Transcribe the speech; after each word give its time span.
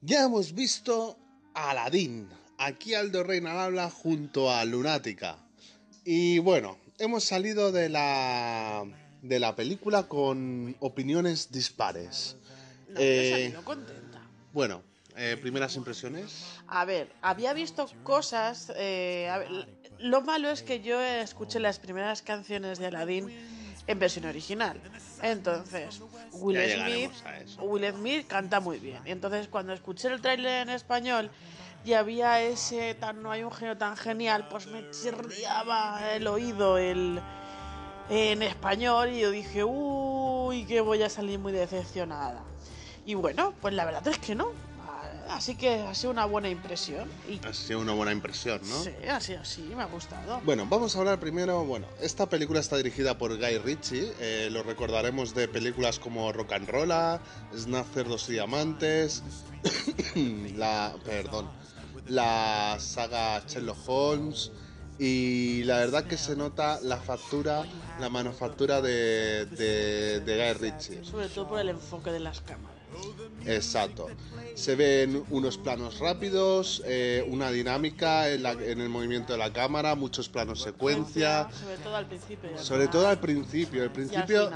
Ya 0.00 0.24
hemos 0.24 0.52
visto 0.54 1.18
a 1.54 1.70
Aladdin, 1.70 2.28
aquí 2.58 2.94
Aldo 2.94 3.22
Reina 3.24 3.64
habla 3.64 3.90
junto 3.90 4.50
a 4.50 4.64
Lunática. 4.64 5.38
Y 6.04 6.38
bueno, 6.38 6.78
hemos 6.98 7.24
salido 7.24 7.72
de 7.72 7.88
la, 7.88 8.84
de 9.22 9.40
la 9.40 9.56
película 9.56 10.04
con 10.04 10.76
opiniones 10.80 11.50
dispares. 11.50 12.36
No, 12.88 13.00
Eh, 13.00 13.54
contenta. 13.64 14.20
Bueno, 14.52 14.82
eh, 15.16 15.36
primeras 15.40 15.74
impresiones. 15.76 16.44
A 16.68 16.84
ver, 16.84 17.10
había 17.22 17.52
visto 17.52 17.86
cosas. 18.04 18.72
eh, 18.76 19.28
ver, 19.38 19.68
lo 19.98 20.20
malo 20.20 20.50
es 20.50 20.62
que 20.62 20.80
yo 20.82 21.00
escuché 21.00 21.58
las 21.58 21.78
primeras 21.78 22.22
canciones 22.22 22.78
de 22.78 22.86
Aladdin 22.86 23.30
en 23.86 23.98
versión 23.98 24.24
original. 24.26 24.80
Entonces, 25.22 26.00
Will 26.32 26.58
Smith. 26.70 27.12
Will 27.60 27.92
Smith 27.92 28.26
canta 28.26 28.60
muy 28.60 28.78
bien. 28.78 29.00
Y 29.04 29.10
entonces, 29.10 29.48
cuando 29.48 29.72
escuché 29.72 30.08
el 30.08 30.20
tráiler 30.20 30.62
en 30.62 30.70
español 30.70 31.30
y 31.84 31.92
había 31.92 32.42
ese 32.42 32.94
tan 32.94 33.22
no 33.22 33.30
hay 33.30 33.42
un 33.42 33.52
genio 33.52 33.76
tan 33.76 33.96
genial, 33.96 34.48
pues 34.48 34.66
me 34.66 34.90
chirriaba 34.90 36.14
el 36.14 36.26
oído 36.26 36.78
el 36.78 37.20
en 38.08 38.42
español 38.42 39.12
y 39.12 39.20
yo 39.20 39.30
dije, 39.30 39.64
uy, 39.64 40.64
que 40.64 40.80
voy 40.80 41.02
a 41.02 41.08
salir 41.08 41.38
muy 41.38 41.52
decepcionada. 41.52 42.42
Y 43.04 43.14
bueno, 43.14 43.54
pues 43.60 43.74
la 43.74 43.84
verdad 43.84 44.06
es 44.08 44.18
que 44.18 44.34
no. 44.34 44.65
Así 45.28 45.56
que 45.56 45.80
ha 45.80 45.94
sido 45.94 46.10
una 46.12 46.24
buena 46.24 46.48
impresión. 46.48 47.08
Y 47.28 47.44
Ha 47.46 47.52
sido 47.52 47.80
una 47.80 47.92
buena 47.92 48.12
impresión, 48.12 48.60
¿no? 48.68 48.82
sí, 48.82 48.90
así, 49.10 49.34
así, 49.34 49.62
me 49.76 49.82
ha 49.82 49.86
gustado. 49.86 50.40
Bueno, 50.44 50.66
vamos 50.68 50.94
a 50.96 51.00
hablar 51.00 51.18
primero. 51.18 51.64
Bueno, 51.64 51.86
esta 52.00 52.28
película 52.28 52.60
está 52.60 52.76
dirigida 52.76 53.18
por 53.18 53.36
Guy 53.36 53.58
Ritchie. 53.58 54.12
eh, 54.20 54.48
lo 54.50 54.62
recordaremos 54.62 55.34
de 55.34 55.48
películas 55.48 55.98
como 55.98 56.32
Rock 56.32 56.52
and 56.52 56.68
Rolla, 56.68 57.20
y 57.52 58.32
Diamantes, 58.32 59.22
la. 60.56 60.94
Perdón. 61.04 61.50
La 62.08 62.76
saga 62.78 63.42
Sherlock 63.46 63.78
Holmes. 63.88 64.52
Y 64.98 65.62
la 65.64 65.78
verdad 65.78 66.04
que 66.04 66.16
se 66.16 66.36
nota 66.36 66.78
la 66.82 66.96
factura, 66.96 67.64
la 68.00 68.08
manufactura 68.08 68.80
de, 68.80 69.44
de, 69.44 70.20
de 70.20 70.36
Guy 70.54 70.70
Ritchie. 70.70 71.04
Sobre 71.04 71.28
todo 71.28 71.48
por 71.48 71.60
el 71.60 71.68
enfoque 71.68 72.10
de 72.12 72.20
las 72.20 72.40
cámaras. 72.40 72.75
Exacto. 73.44 74.08
Se 74.54 74.74
ven 74.74 75.22
unos 75.30 75.58
planos 75.58 75.98
rápidos, 75.98 76.82
eh, 76.86 77.24
una 77.28 77.50
dinámica 77.50 78.28
en, 78.30 78.42
la- 78.42 78.52
en 78.52 78.80
el 78.80 78.88
movimiento 78.88 79.32
de 79.34 79.38
la 79.38 79.52
cámara, 79.52 79.94
muchos 79.94 80.28
planos 80.28 80.62
secuencia. 80.62 81.48
Sobre 81.52 81.76
todo 81.78 81.96
al 81.96 82.06
principio. 82.08 82.58
Sobre 82.58 82.88
todo 82.88 83.08
al 83.08 83.20
principio. 83.20 83.82
El 83.84 83.90
principio, 83.92 84.50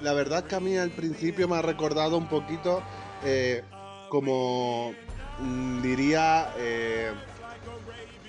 la 0.00 0.12
verdad 0.12 0.44
que 0.44 0.54
a 0.56 0.60
mí 0.60 0.76
al 0.76 0.90
principio 0.90 1.46
me 1.48 1.56
ha 1.56 1.62
recordado 1.62 2.16
un 2.16 2.28
poquito 2.28 2.82
eh, 3.24 3.62
como 4.08 4.94
diría 5.82 6.52
eh, 6.56 7.12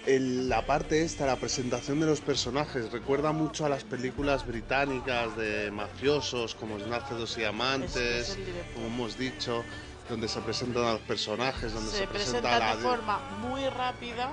el- 0.06 0.50
la 0.50 0.66
parte 0.66 1.04
esta, 1.04 1.26
la 1.26 1.38
presentación 1.38 2.00
de 2.00 2.06
los 2.06 2.22
personajes. 2.22 2.92
Recuerda 2.92 3.32
mucho 3.32 3.66
a 3.66 3.70
las 3.70 3.84
películas 3.84 4.46
británicas 4.46 5.36
de 5.38 5.72
mafiosos 5.72 6.56
como 6.56 6.80
Snarcedos 6.80 7.38
y 7.38 7.42
Es- 7.44 7.48
Amantes, 7.48 8.38
como 8.74 8.88
hemos 8.88 9.18
dicho, 9.18 9.64
donde 10.10 10.28
se 10.28 10.42
presentan 10.42 10.84
a 10.84 10.92
los 10.94 11.02
personajes, 11.02 11.74
donde 11.74 11.90
se, 11.92 11.98
Se 12.00 12.08
presenta 12.08 12.42
presenta 12.42 12.72
a 12.72 12.76
de 12.76 12.84
la 12.84 12.90
forma 12.90 13.20
muy 13.42 13.68
rápida. 13.70 14.30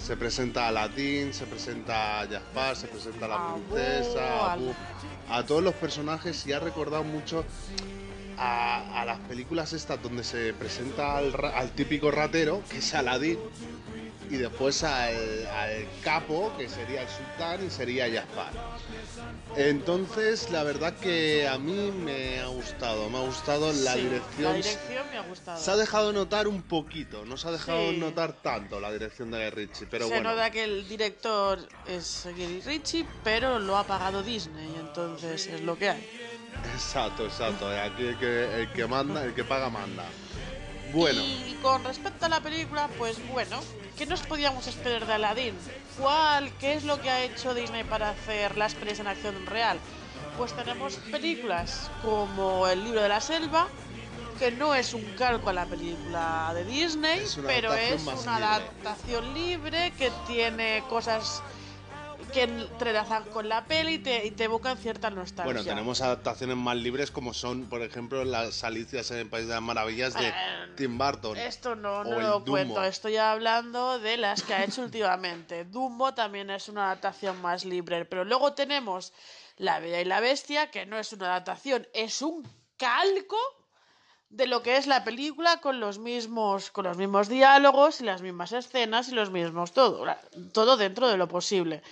se 0.00 0.16
presenta 0.16 0.68
a 0.68 0.70
Latín, 0.72 1.34
se 1.34 1.44
presenta 1.46 2.20
a 2.20 2.28
Jaspar, 2.28 2.76
se 2.76 2.86
presenta 2.86 3.24
a 3.24 3.28
la 3.28 3.54
princesa, 3.54 4.56
a, 5.28 5.42
todos 5.44 5.60
los 5.62 5.74
personajes 5.74 6.46
y 6.46 6.52
ha 6.52 6.60
recordado 6.60 7.02
mucho 7.02 7.44
a, 8.38 9.00
a 9.02 9.04
las 9.04 9.18
películas 9.20 9.72
estas 9.72 10.00
donde 10.00 10.22
se 10.22 10.54
presenta 10.54 11.16
al, 11.18 11.72
típico 11.72 12.12
ratero, 12.12 12.62
que 12.70 12.78
es 12.78 12.94
Aladín, 12.94 13.40
y 14.30 14.36
después 14.36 14.82
al, 14.84 15.46
al 15.46 15.86
capo, 16.02 16.52
que 16.58 16.68
sería 16.68 17.02
el 17.02 17.08
sultán 17.08 17.66
y 17.66 17.70
sería 17.70 18.06
Jaspar. 18.12 18.52
Entonces, 19.56 20.50
la 20.50 20.62
verdad 20.62 20.94
que 20.94 21.48
a 21.48 21.58
mí 21.58 21.90
me 21.90 22.40
ha 22.40 22.46
gustado, 22.46 23.08
me 23.10 23.18
ha 23.18 23.22
gustado 23.22 23.72
la 23.72 23.94
Sí, 23.94 24.00
dirección. 24.02 24.42
La 24.44 24.52
dirección 24.52 25.10
me 25.10 25.18
ha 25.18 25.22
gustado. 25.22 25.58
Se 25.60 25.70
ha 25.70 25.76
dejado 25.76 26.12
notar 26.12 26.46
un 26.48 26.62
poquito, 26.62 27.24
no 27.24 27.36
se 27.36 27.48
ha 27.48 27.52
dejado 27.52 27.90
Sí. 27.90 27.96
notar 27.96 28.32
tanto 28.42 28.78
la 28.80 28.92
dirección 28.92 29.30
de 29.30 29.38
Guy 29.38 29.50
Ritchie, 29.50 29.86
pero 29.90 30.06
se 30.06 30.14
bueno. 30.14 30.30
nota 30.30 30.50
que 30.50 30.64
el 30.64 30.86
director 30.88 31.58
es 31.86 32.26
Guy 32.36 32.60
Ritchie, 32.60 33.06
pero 33.24 33.58
lo 33.58 33.76
ha 33.76 33.84
pagado 33.84 34.22
Disney, 34.22 34.74
entonces 34.78 35.46
es 35.46 35.60
lo 35.62 35.76
que 35.78 35.90
hay. 35.90 36.08
Exacto, 36.74 37.24
exacto. 37.24 37.68
Aquí 37.68 38.06
el 38.06 38.18
que, 38.18 38.62
el 38.62 38.72
que 38.72 38.86
manda, 38.86 39.24
el 39.24 39.34
que 39.34 39.44
paga 39.44 39.70
manda. 39.70 40.04
Bueno, 40.92 41.20
Y 41.22 41.54
con 41.62 41.84
respecto 41.84 42.26
a 42.26 42.28
la 42.28 42.40
película, 42.40 42.88
pues 42.98 43.16
bueno, 43.28 43.60
¿qué 43.96 44.06
nos 44.06 44.22
podíamos 44.22 44.66
esperar 44.66 45.06
de 45.06 45.12
Aladdin? 45.12 45.54
¿Cuál, 45.98 46.50
qué 46.58 46.74
es 46.74 46.84
lo 46.84 47.00
que 47.00 47.10
ha 47.10 47.22
hecho 47.24 47.52
Disney 47.54 47.84
para 47.84 48.10
hacer 48.10 48.56
las 48.56 48.74
pelis 48.74 48.98
en 49.00 49.06
acción 49.06 49.46
real? 49.46 49.78
Pues 50.36 50.54
tenemos 50.54 50.94
películas 51.10 51.90
como 52.02 52.66
El 52.68 52.84
libro 52.84 53.02
de 53.02 53.08
la 53.08 53.20
selva, 53.20 53.66
que 54.38 54.52
no 54.52 54.74
es 54.74 54.94
un 54.94 55.02
calco 55.16 55.50
a 55.50 55.52
la 55.52 55.66
película 55.66 56.52
de 56.54 56.64
Disney, 56.64 57.22
pero 57.44 57.74
es 57.74 58.02
una 58.04 58.38
libre. 58.38 58.44
adaptación 58.44 59.34
libre 59.34 59.92
que 59.98 60.10
tiene 60.26 60.84
cosas 60.88 61.42
que 62.28 62.42
entrelazan 62.44 63.24
con 63.24 63.48
la 63.48 63.64
peli 63.64 63.94
y 63.94 63.98
te, 63.98 64.26
y 64.26 64.30
te 64.30 64.44
evocan 64.44 64.76
cierta 64.78 65.10
nostalgia. 65.10 65.44
bueno, 65.44 65.64
tenemos 65.64 66.00
adaptaciones 66.00 66.56
más 66.56 66.76
libres 66.76 67.10
como 67.10 67.34
son, 67.34 67.68
por 67.68 67.82
ejemplo, 67.82 68.24
las 68.24 68.64
Alicias 68.64 69.10
en 69.10 69.18
el 69.18 69.28
País 69.28 69.46
de 69.48 69.54
las 69.54 69.62
Maravillas 69.62 70.14
de 70.14 70.28
Eh, 70.28 70.32
Tim 70.76 70.98
Burton. 70.98 71.36
Esto 71.36 71.74
no, 71.74 72.04
no 72.04 72.20
lo 72.20 72.44
cuento, 72.44 72.82
estoy 72.84 73.16
hablando 73.16 73.98
de 73.98 74.16
las 74.16 74.42
que 74.42 74.54
ha 74.54 74.64
hecho 74.64 74.82
últimamente. 74.82 75.64
Dumbo 75.64 76.14
también 76.14 76.50
es 76.50 76.68
una 76.68 76.86
adaptación 76.86 77.40
más 77.42 77.64
libre, 77.64 78.04
pero 78.04 78.24
luego 78.24 78.52
tenemos 78.52 79.12
La 79.56 79.80
Bella 79.80 80.00
y 80.00 80.04
la 80.04 80.20
Bestia, 80.20 80.70
que 80.70 80.86
no 80.86 80.98
es 80.98 81.12
una 81.12 81.26
adaptación, 81.26 81.86
es 81.92 82.22
un 82.22 82.46
calco 82.76 83.36
de 84.30 84.46
lo 84.46 84.62
que 84.62 84.76
es 84.76 84.86
la 84.86 85.04
película 85.04 85.60
con 85.60 85.80
los 85.80 85.98
mismos 85.98 86.70
con 86.70 86.84
los 86.84 86.96
mismos 86.96 87.28
diálogos 87.28 88.00
y 88.00 88.04
las 88.04 88.20
mismas 88.20 88.52
escenas 88.52 89.08
y 89.08 89.12
los 89.12 89.30
mismos 89.30 89.72
todo, 89.72 90.04
todo 90.52 90.76
dentro 90.76 91.08
de 91.08 91.16
lo 91.16 91.28
posible. 91.28 91.82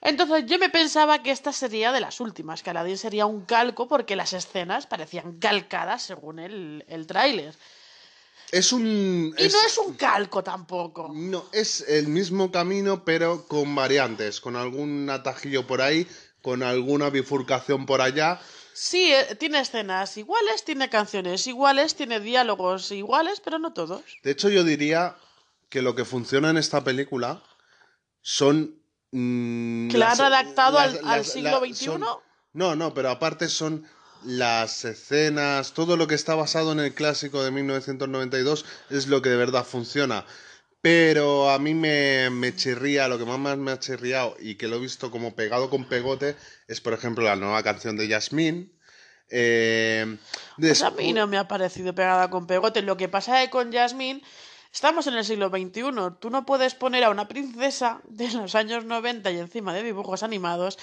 Entonces 0.00 0.46
yo 0.46 0.58
me 0.58 0.68
pensaba 0.68 1.22
que 1.22 1.30
esta 1.30 1.52
sería 1.52 1.92
de 1.92 2.00
las 2.00 2.20
últimas, 2.20 2.62
que 2.62 2.70
Aladdin 2.70 2.98
sería 2.98 3.26
un 3.26 3.42
calco 3.42 3.86
porque 3.86 4.16
las 4.16 4.32
escenas 4.32 4.86
parecían 4.86 5.38
calcadas 5.38 6.02
según 6.02 6.40
el, 6.40 6.84
el 6.88 7.06
tráiler. 7.06 7.54
Es 8.50 8.72
un. 8.72 9.34
Y 9.38 9.48
no 9.48 9.58
es 9.66 9.78
un 9.78 9.94
calco 9.94 10.42
tampoco. 10.42 11.10
no, 11.14 11.46
es 11.52 11.82
el 11.88 12.08
mismo 12.08 12.52
camino, 12.52 13.02
pero 13.04 13.46
con 13.46 13.74
variantes, 13.74 14.40
con 14.40 14.56
algún 14.56 15.08
atajillo 15.08 15.66
por 15.66 15.80
ahí, 15.80 16.06
con 16.42 16.62
alguna 16.62 17.08
bifurcación 17.08 17.86
por 17.86 18.02
allá. 18.02 18.40
Sí, 18.74 19.12
eh, 19.12 19.34
tiene 19.36 19.60
escenas 19.60 20.16
iguales, 20.16 20.64
tiene 20.64 20.88
canciones 20.88 21.46
iguales, 21.46 21.94
tiene 21.94 22.20
diálogos 22.20 22.90
iguales, 22.92 23.40
pero 23.44 23.58
no 23.58 23.72
todos. 23.72 24.02
De 24.22 24.30
hecho, 24.30 24.48
yo 24.48 24.64
diría 24.64 25.16
que 25.68 25.82
lo 25.82 25.94
que 25.94 26.04
funciona 26.04 26.50
en 26.50 26.56
esta 26.56 26.82
película 26.84 27.42
son. 28.20 28.76
mm, 29.10 29.88
Que 29.90 29.98
la 29.98 30.06
han 30.12 30.18
las- 30.18 30.20
adaptado 30.20 30.78
al- 30.78 31.24
siglo 31.24 31.50
la- 31.50 31.58
XXI. 31.66 31.84
son- 31.84 32.04
No, 32.54 32.74
no, 32.76 32.94
pero 32.94 33.10
aparte 33.10 33.48
son 33.48 33.86
las 34.24 34.84
escenas, 34.84 35.72
todo 35.72 35.96
lo 35.96 36.06
que 36.06 36.14
está 36.14 36.34
basado 36.34 36.72
en 36.72 36.80
el 36.80 36.94
clásico 36.94 37.42
de 37.42 37.50
1992 37.50 38.64
es 38.88 39.08
lo 39.08 39.20
que 39.20 39.30
de 39.30 39.36
verdad 39.36 39.64
funciona. 39.66 40.24
Pero 40.82 41.48
a 41.50 41.58
mí 41.60 41.74
me, 41.74 42.28
me 42.30 42.54
chirría, 42.56 43.08
lo 43.08 43.18
que 43.18 43.24
más 43.24 43.38
más 43.38 43.56
me 43.56 43.70
ha 43.72 43.78
chirriado 43.78 44.36
y 44.40 44.56
que 44.56 44.68
lo 44.68 44.76
he 44.76 44.80
visto 44.80 45.10
como 45.12 45.34
pegado 45.36 45.70
con 45.70 45.88
pegote 45.88 46.36
es, 46.66 46.80
por 46.80 46.92
ejemplo, 46.92 47.24
la 47.24 47.36
nueva 47.36 47.62
canción 47.62 47.96
de 47.96 48.08
Yasmín. 48.08 48.78
Eh, 49.30 50.18
Pues 50.66 50.82
a 50.82 50.90
mí 50.90 51.12
no 51.12 51.26
me 51.28 51.38
ha 51.38 51.48
parecido 51.48 51.94
pegada 51.94 52.30
con 52.30 52.46
pegote. 52.46 52.82
Lo 52.82 52.96
que 52.96 53.08
pasa 53.08 53.40
es 53.42 53.46
que 53.48 53.50
con 53.52 53.72
Jasmine 53.72 54.22
estamos 54.72 55.06
en 55.06 55.14
el 55.14 55.24
siglo 55.24 55.50
XXI. 55.50 56.18
Tú 56.20 56.30
no 56.30 56.44
puedes 56.46 56.74
poner 56.74 57.04
a 57.04 57.10
una 57.10 57.28
princesa 57.28 58.02
de 58.08 58.30
los 58.32 58.54
años 58.56 58.84
90 58.84 59.30
y 59.30 59.38
encima 59.38 59.74
de 59.74 59.84
dibujos 59.84 60.22
animados 60.24 60.78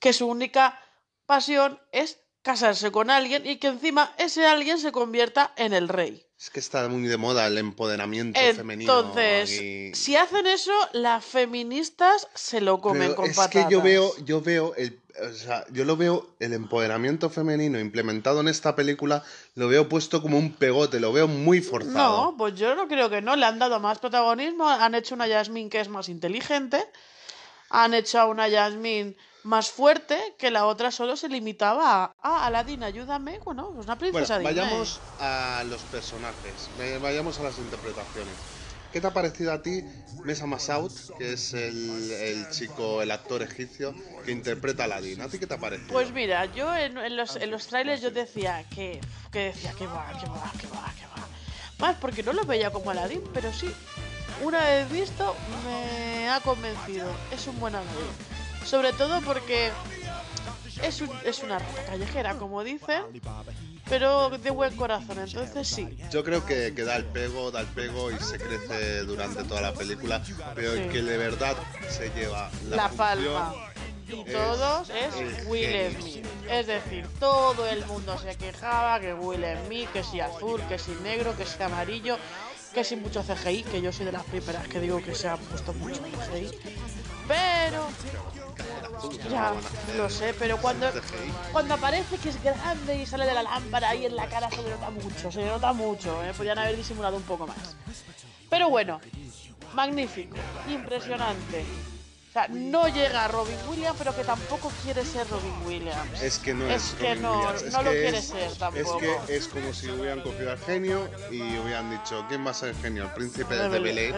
que 0.00 0.12
su 0.12 0.26
única 0.28 0.80
pasión 1.26 1.80
es 1.92 2.20
casarse 2.42 2.90
con 2.92 3.10
alguien 3.10 3.46
y 3.46 3.56
que 3.58 3.68
encima 3.68 4.14
ese 4.18 4.46
alguien 4.46 4.78
se 4.78 4.92
convierta 4.92 5.52
en 5.56 5.72
el 5.72 5.88
rey. 5.88 6.26
Es 6.44 6.50
que 6.50 6.60
está 6.60 6.86
muy 6.90 7.08
de 7.08 7.16
moda 7.16 7.46
el 7.46 7.56
empoderamiento 7.56 8.38
femenino. 8.54 9.00
Entonces, 9.00 9.96
si 9.96 10.14
hacen 10.14 10.46
eso, 10.46 10.74
las 10.92 11.24
feministas 11.24 12.28
se 12.34 12.60
lo 12.60 12.82
comen 12.82 13.00
Pero 13.00 13.16
con 13.16 13.30
es 13.30 13.34
patatas. 13.34 13.64
que 13.64 13.72
yo 13.72 13.80
veo, 13.80 14.12
yo 14.26 14.42
veo 14.42 14.74
el, 14.74 15.00
o 15.22 15.32
sea, 15.32 15.64
yo 15.70 15.86
lo 15.86 15.96
veo 15.96 16.34
el 16.40 16.52
empoderamiento 16.52 17.30
femenino 17.30 17.80
implementado 17.80 18.42
en 18.42 18.48
esta 18.48 18.76
película, 18.76 19.24
lo 19.54 19.68
veo 19.68 19.88
puesto 19.88 20.20
como 20.20 20.36
un 20.36 20.52
pegote, 20.52 21.00
lo 21.00 21.14
veo 21.14 21.28
muy 21.28 21.62
forzado. 21.62 22.24
No, 22.24 22.36
pues 22.36 22.56
yo 22.56 22.74
no 22.74 22.88
creo 22.88 23.08
que 23.08 23.22
no. 23.22 23.36
Le 23.36 23.46
han 23.46 23.58
dado 23.58 23.80
más 23.80 23.98
protagonismo. 23.98 24.68
Han 24.68 24.94
hecho 24.94 25.14
una 25.14 25.26
Yasmín 25.26 25.70
que 25.70 25.80
es 25.80 25.88
más 25.88 26.10
inteligente. 26.10 26.84
Han 27.70 27.94
hecho 27.94 28.20
a 28.20 28.26
una 28.26 28.48
Yasmín 28.48 29.16
más 29.44 29.70
fuerte 29.70 30.18
que 30.38 30.50
la 30.50 30.66
otra 30.66 30.90
solo 30.90 31.16
se 31.16 31.28
limitaba 31.28 32.04
a, 32.04 32.14
ah, 32.22 32.46
Aladdin, 32.46 32.82
ayúdame, 32.82 33.38
bueno, 33.44 33.70
pues 33.74 33.86
una 33.86 33.98
princesa 33.98 34.38
bueno, 34.38 34.48
vayamos 34.48 35.00
a 35.20 35.62
los 35.66 35.82
personajes, 35.82 36.70
vayamos 37.00 37.38
a 37.38 37.44
las 37.44 37.58
interpretaciones. 37.58 38.34
¿Qué 38.90 39.00
te 39.00 39.06
ha 39.08 39.12
parecido 39.12 39.52
a 39.52 39.60
ti 39.60 39.84
Mesa 40.24 40.46
Masoud, 40.46 40.92
que 41.18 41.32
es 41.32 41.52
el, 41.52 42.46
chico, 42.50 43.02
el 43.02 43.10
actor 43.10 43.42
egipcio 43.42 43.92
que 44.24 44.30
interpreta 44.30 44.84
a 44.84 44.86
Aladdin? 44.86 45.20
¿A 45.20 45.28
ti 45.28 45.38
qué 45.38 45.46
te 45.46 45.54
ha 45.54 45.58
parecido? 45.58 45.92
Pues 45.92 46.12
mira, 46.12 46.46
yo 46.54 46.74
en, 46.74 47.16
los, 47.16 47.36
en 47.36 47.50
los 47.50 47.66
trailers 47.66 48.00
yo 48.00 48.12
decía 48.12 48.64
que, 48.70 49.00
que 49.32 49.46
decía 49.46 49.72
que 49.72 49.86
va, 49.88 50.08
que 50.20 50.26
va, 50.28 50.52
que 50.58 50.66
va, 50.68 50.92
que 50.94 51.06
va. 51.06 51.28
Más 51.80 51.96
porque 51.96 52.22
no 52.22 52.32
lo 52.32 52.44
veía 52.44 52.70
como 52.70 52.90
Aladdin, 52.92 53.22
pero 53.34 53.52
sí, 53.52 53.68
una 54.42 54.60
vez 54.60 54.90
visto 54.90 55.34
me 55.64 56.30
ha 56.30 56.40
convencido. 56.40 57.10
Es 57.32 57.46
un 57.48 57.58
buen 57.58 57.74
Aladdin. 57.74 58.33
Sobre 58.64 58.92
todo 58.92 59.20
porque 59.22 59.70
es, 60.82 61.02
es 61.24 61.42
una 61.42 61.58
rata 61.58 61.84
callejera, 61.86 62.34
como 62.36 62.64
dice 62.64 63.02
pero 63.88 64.30
de 64.30 64.50
buen 64.50 64.74
corazón, 64.76 65.18
entonces 65.18 65.68
sí. 65.68 65.88
Yo 66.10 66.24
creo 66.24 66.44
que, 66.46 66.74
que, 66.74 66.84
da 66.84 66.96
el 66.96 67.04
pego, 67.04 67.50
da 67.50 67.60
el 67.60 67.66
pego 67.66 68.10
y 68.10 68.18
se 68.18 68.38
crece 68.38 69.00
durante 69.00 69.44
toda 69.44 69.60
la 69.60 69.74
película, 69.74 70.22
pero 70.54 70.72
que 70.90 71.02
de 71.02 71.16
verdad 71.16 71.56
se 71.88 72.10
lleva 72.10 72.50
la, 72.68 72.76
la 72.76 72.88
palma. 72.88 73.54
Y 74.08 74.24
todos 74.24 74.90
es, 74.90 75.46
Will 75.46 75.96
Smith. 75.98 76.26
Es 76.48 76.66
decir, 76.66 77.06
todo 77.18 77.66
el 77.66 77.84
mundo 77.86 78.18
se 78.18 78.36
quejaba 78.36 79.00
que 79.00 79.14
Will 79.14 79.44
Smith, 79.66 79.90
que 79.92 80.02
si 80.02 80.20
azul, 80.20 80.62
que 80.68 80.78
si 80.78 80.92
negro, 81.02 81.36
que 81.36 81.46
si 81.46 81.62
amarillo, 81.62 82.18
que 82.72 82.84
si 82.84 82.96
mucho 82.96 83.22
CGI, 83.22 83.62
que 83.64 83.80
yo 83.80 83.92
soy 83.92 84.06
de 84.06 84.12
las 84.12 84.24
primeras 84.24 84.66
que 84.68 84.80
digo 84.80 85.02
que 85.02 85.14
se 85.14 85.28
ha 85.28 85.36
puesto 85.36 85.72
mucho 85.74 86.00
CGI. 86.02 86.50
Pero 87.26 87.88
ya, 89.30 89.52
lo 89.96 90.08
sé, 90.08 90.34
pero 90.38 90.56
cuando, 90.58 90.90
cuando 91.52 91.74
aparece 91.74 92.16
que 92.18 92.28
es 92.28 92.42
grande 92.42 92.96
y 92.96 93.06
sale 93.06 93.26
de 93.26 93.34
la 93.34 93.42
lámpara 93.42 93.90
ahí 93.90 94.06
en 94.06 94.16
la 94.16 94.26
cara 94.26 94.50
se 94.50 94.62
le 94.62 94.70
nota 94.70 94.90
mucho, 94.90 95.32
se 95.32 95.40
le 95.40 95.46
nota 95.46 95.72
mucho, 95.72 96.22
¿eh? 96.24 96.32
podrían 96.36 96.58
haber 96.58 96.76
disimulado 96.76 97.16
un 97.16 97.22
poco 97.22 97.46
más. 97.46 97.76
Pero 98.50 98.70
bueno, 98.70 99.00
magnífico, 99.74 100.36
impresionante. 100.68 101.64
Sea, 102.34 102.48
no 102.48 102.88
llega 102.88 103.26
a 103.26 103.28
Robin 103.28 103.56
Williams, 103.68 103.94
pero 103.96 104.12
que 104.12 104.24
tampoco 104.24 104.72
quiere 104.82 105.04
ser 105.04 105.24
Robin 105.30 105.54
Williams. 105.64 106.20
Es 106.20 106.38
que 106.40 106.52
no 106.52 106.66
es, 106.66 106.90
es 106.90 106.94
que 106.94 107.14
no, 107.14 107.52
no 107.52 107.82
lo 107.84 107.90
quiere 107.92 108.20
ser 108.20 108.52
tampoco. 108.56 109.00
Es 109.00 109.26
que 109.26 109.36
es 109.36 109.46
como 109.46 109.72
si 109.72 109.88
hubieran 109.88 110.20
cogido 110.20 110.50
al 110.50 110.58
genio 110.58 111.08
y 111.30 111.42
hubieran 111.58 111.92
dicho, 111.92 112.24
¿quién 112.28 112.44
va 112.44 112.50
a 112.50 112.54
ser 112.54 112.70
el 112.70 112.76
genio? 112.76 113.04
El 113.04 113.12
príncipe 113.12 113.54
de, 113.54 113.68
de 113.68 113.78
Belén 113.78 114.16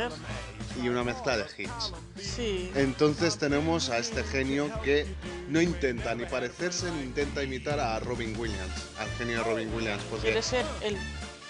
y 0.82 0.88
una 0.88 1.04
mezcla 1.04 1.36
de 1.36 1.44
hits. 1.58 1.92
Sí. 2.18 2.72
Entonces 2.74 3.36
tenemos 3.36 3.90
a 3.90 3.98
este 3.98 4.24
genio 4.24 4.70
que 4.82 5.06
no 5.50 5.60
intenta 5.60 6.14
ni 6.14 6.24
parecerse 6.24 6.90
ni 6.92 7.02
intenta 7.02 7.42
imitar 7.42 7.78
a 7.78 8.00
Robin 8.00 8.34
Williams, 8.38 8.86
al 8.98 9.10
genio 9.18 9.40
de 9.40 9.44
Robin 9.44 9.74
Williams. 9.74 10.02
Porque 10.08 10.28
Quiere 10.28 10.42
ser 10.42 10.64
el 10.80 10.96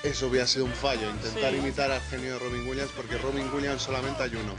eso 0.02 0.28
hubiera 0.28 0.46
sido 0.46 0.66
un 0.66 0.72
fallo, 0.72 1.10
intentar 1.10 1.54
imitar 1.54 1.90
al 1.90 2.00
genio 2.02 2.34
de 2.34 2.38
Robin 2.38 2.68
Williams, 2.68 2.90
porque 2.94 3.18
Robin 3.18 3.48
Williams 3.52 3.82
solamente 3.82 4.22
hay 4.22 4.36
uno. 4.36 4.54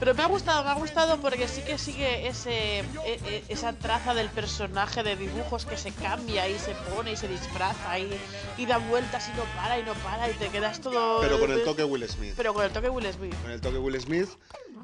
Pero 0.00 0.14
me 0.14 0.22
ha 0.22 0.26
gustado, 0.26 0.64
me 0.64 0.70
ha 0.70 0.74
gustado 0.74 1.20
porque 1.20 1.48
sí 1.48 1.62
que 1.62 1.78
sigue 1.78 2.26
ese, 2.26 2.80
e, 2.80 2.84
e, 3.06 3.44
esa 3.48 3.72
traza 3.72 4.14
del 4.14 4.28
personaje 4.28 5.02
de 5.02 5.16
dibujos 5.16 5.66
que 5.66 5.76
se 5.76 5.92
cambia 5.92 6.48
y 6.48 6.58
se 6.58 6.72
pone 6.94 7.12
y 7.12 7.16
se 7.16 7.28
disfraza 7.28 7.98
y, 7.98 8.10
y 8.58 8.66
da 8.66 8.78
vueltas 8.78 9.28
y 9.28 9.36
no 9.36 9.44
para 9.56 9.78
y 9.78 9.82
no 9.82 9.94
para 9.94 10.30
y 10.30 10.34
te 10.34 10.48
quedas 10.48 10.80
todo... 10.80 11.20
Pero 11.20 11.38
con 11.38 11.52
el 11.52 11.62
toque 11.62 11.84
Will 11.84 12.08
Smith. 12.08 12.34
Pero 12.36 12.52
con 12.54 12.64
el 12.64 12.72
toque 12.72 12.88
Will 12.88 13.12
Smith. 13.12 13.34
Con 13.42 13.50
el 13.50 13.60
toque 13.60 13.78
Will 13.78 14.00
Smith. 14.00 14.28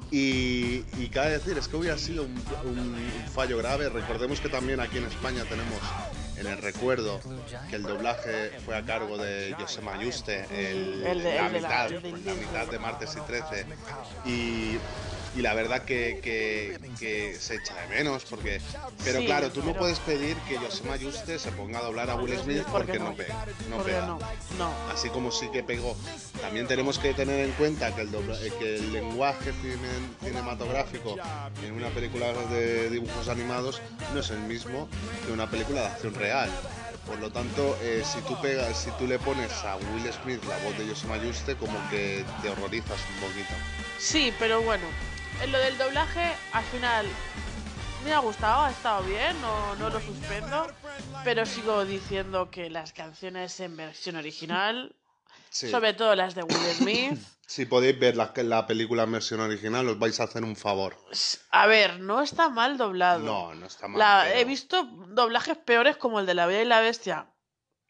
Y, 0.09 0.83
y 0.97 1.09
cabe 1.11 1.31
decir, 1.31 1.57
es 1.57 1.67
que 1.67 1.77
hubiera 1.77 1.97
sido 1.97 2.23
un, 2.23 2.35
un 2.65 3.11
fallo 3.33 3.57
grave. 3.57 3.89
Recordemos 3.89 4.41
que 4.41 4.49
también 4.49 4.79
aquí 4.79 4.97
en 4.97 5.05
España 5.05 5.43
tenemos 5.43 5.79
en 6.41 6.47
el 6.47 6.57
recuerdo 6.57 7.19
que 7.69 7.75
el 7.75 7.83
doblaje 7.83 8.51
fue 8.65 8.75
a 8.75 8.83
cargo 8.83 9.17
de 9.17 9.55
José 9.59 9.81
Mayuste, 9.81 10.45
el, 10.51 11.01
la, 11.01 11.49
mitad, 11.49 11.89
la 11.89 12.33
mitad 12.33 12.67
de 12.67 12.79
martes 12.79 13.15
y 13.15 13.21
13. 13.21 13.65
Y 14.25 14.77
y 15.35 15.41
la 15.41 15.53
verdad 15.53 15.83
que, 15.83 16.19
que, 16.21 17.37
se 17.39 17.55
echa 17.55 17.73
de 17.81 17.87
menos 17.95 18.25
porque 18.25 18.61
pero 19.03 19.19
claro 19.21 19.49
tú 19.51 19.63
no 19.63 19.73
puedes 19.73 19.99
pedir 19.99 20.35
que 20.47 20.57
José 20.57 20.83
Mayuste 20.83 21.39
se 21.39 21.51
ponga 21.51 21.79
a 21.79 21.83
doblar 21.83 22.09
a 22.09 22.15
Will 22.15 22.37
Smith 22.37 22.63
porque, 22.71 22.99
no? 22.99 23.15
pega 23.15 23.45
no 23.69 23.77
pega 23.83 24.05
no, 24.05 24.19
así 24.91 25.09
como 25.09 25.31
sí 25.31 25.49
que 25.51 25.63
pegó 25.63 25.95
también 26.41 26.67
tenemos 26.67 26.99
que 26.99 27.13
tener 27.13 27.45
en 27.45 27.51
cuenta 27.53 27.95
que 27.95 28.01
el, 28.01 28.09
que 28.59 28.75
el 28.75 28.93
lenguaje 28.93 29.53
cinematográfico 30.23 31.15
en 31.65 31.73
una 31.73 31.89
película 31.89 32.33
de 32.49 32.89
dibujos 32.89 33.29
animados 33.29 33.81
no 34.13 34.19
es 34.19 34.29
el 34.29 34.39
mismo 34.39 34.87
que 35.25 35.31
una 35.31 35.49
película 35.49 35.81
de 35.81 35.87
acción 35.87 36.13
real 36.13 36.49
por 37.07 37.19
lo 37.19 37.31
tanto, 37.31 37.77
eh, 37.81 38.03
si 38.05 38.21
tú 38.21 38.39
pegas, 38.41 38.77
si 38.77 38.91
tú 38.91 39.07
le 39.07 39.17
pones 39.19 39.51
a 39.63 39.75
Will 39.75 40.13
Smith 40.13 40.41
la 40.47 40.57
voz 40.59 40.77
de 40.77 40.87
José 40.87 41.07
Mayuste, 41.07 41.55
como 41.55 41.77
que 41.89 42.23
te 42.41 42.49
horrorizas 42.49 42.99
un 43.15 43.27
poquito. 43.27 43.53
Sí, 43.97 44.31
pero 44.39 44.61
bueno, 44.61 44.85
en 45.41 45.51
lo 45.51 45.59
del 45.59 45.77
doblaje, 45.77 46.33
al 46.53 46.63
final 46.65 47.05
me 48.03 48.13
ha 48.13 48.19
gustado, 48.19 48.63
ha 48.63 48.71
estado 48.71 49.03
bien, 49.03 49.39
no, 49.41 49.75
no 49.75 49.89
lo 49.89 49.99
suspendo, 49.99 50.67
pero 51.23 51.45
sigo 51.45 51.85
diciendo 51.85 52.49
que 52.49 52.69
las 52.69 52.93
canciones 52.93 53.59
en 53.59 53.75
versión 53.75 54.15
original, 54.15 54.95
sobre 55.49 55.93
todo 55.93 56.15
las 56.15 56.35
de 56.35 56.43
Will 56.43 56.73
Smith. 56.77 57.19
Si 57.51 57.65
podéis 57.65 57.99
ver 57.99 58.15
la, 58.15 58.31
la, 58.33 58.65
película 58.65 59.03
en 59.03 59.11
versión 59.11 59.41
original, 59.41 59.85
os 59.89 59.99
vais 59.99 60.17
a 60.21 60.23
hacer 60.23 60.41
un 60.45 60.55
favor. 60.55 60.95
A 61.49 61.67
ver, 61.67 61.99
no 61.99 62.21
está 62.21 62.47
mal 62.47 62.77
doblado. 62.77 63.19
No, 63.19 63.53
no 63.53 63.65
está 63.65 63.89
mal. 63.89 64.31
He 64.33 64.45
visto 64.45 64.85
doblajes 65.09 65.57
peores 65.57 65.97
como 65.97 66.21
el 66.21 66.25
de 66.25 66.33
La 66.33 66.45
Bella 66.45 66.61
y 66.61 66.65
la 66.65 66.79
Bestia, 66.79 67.27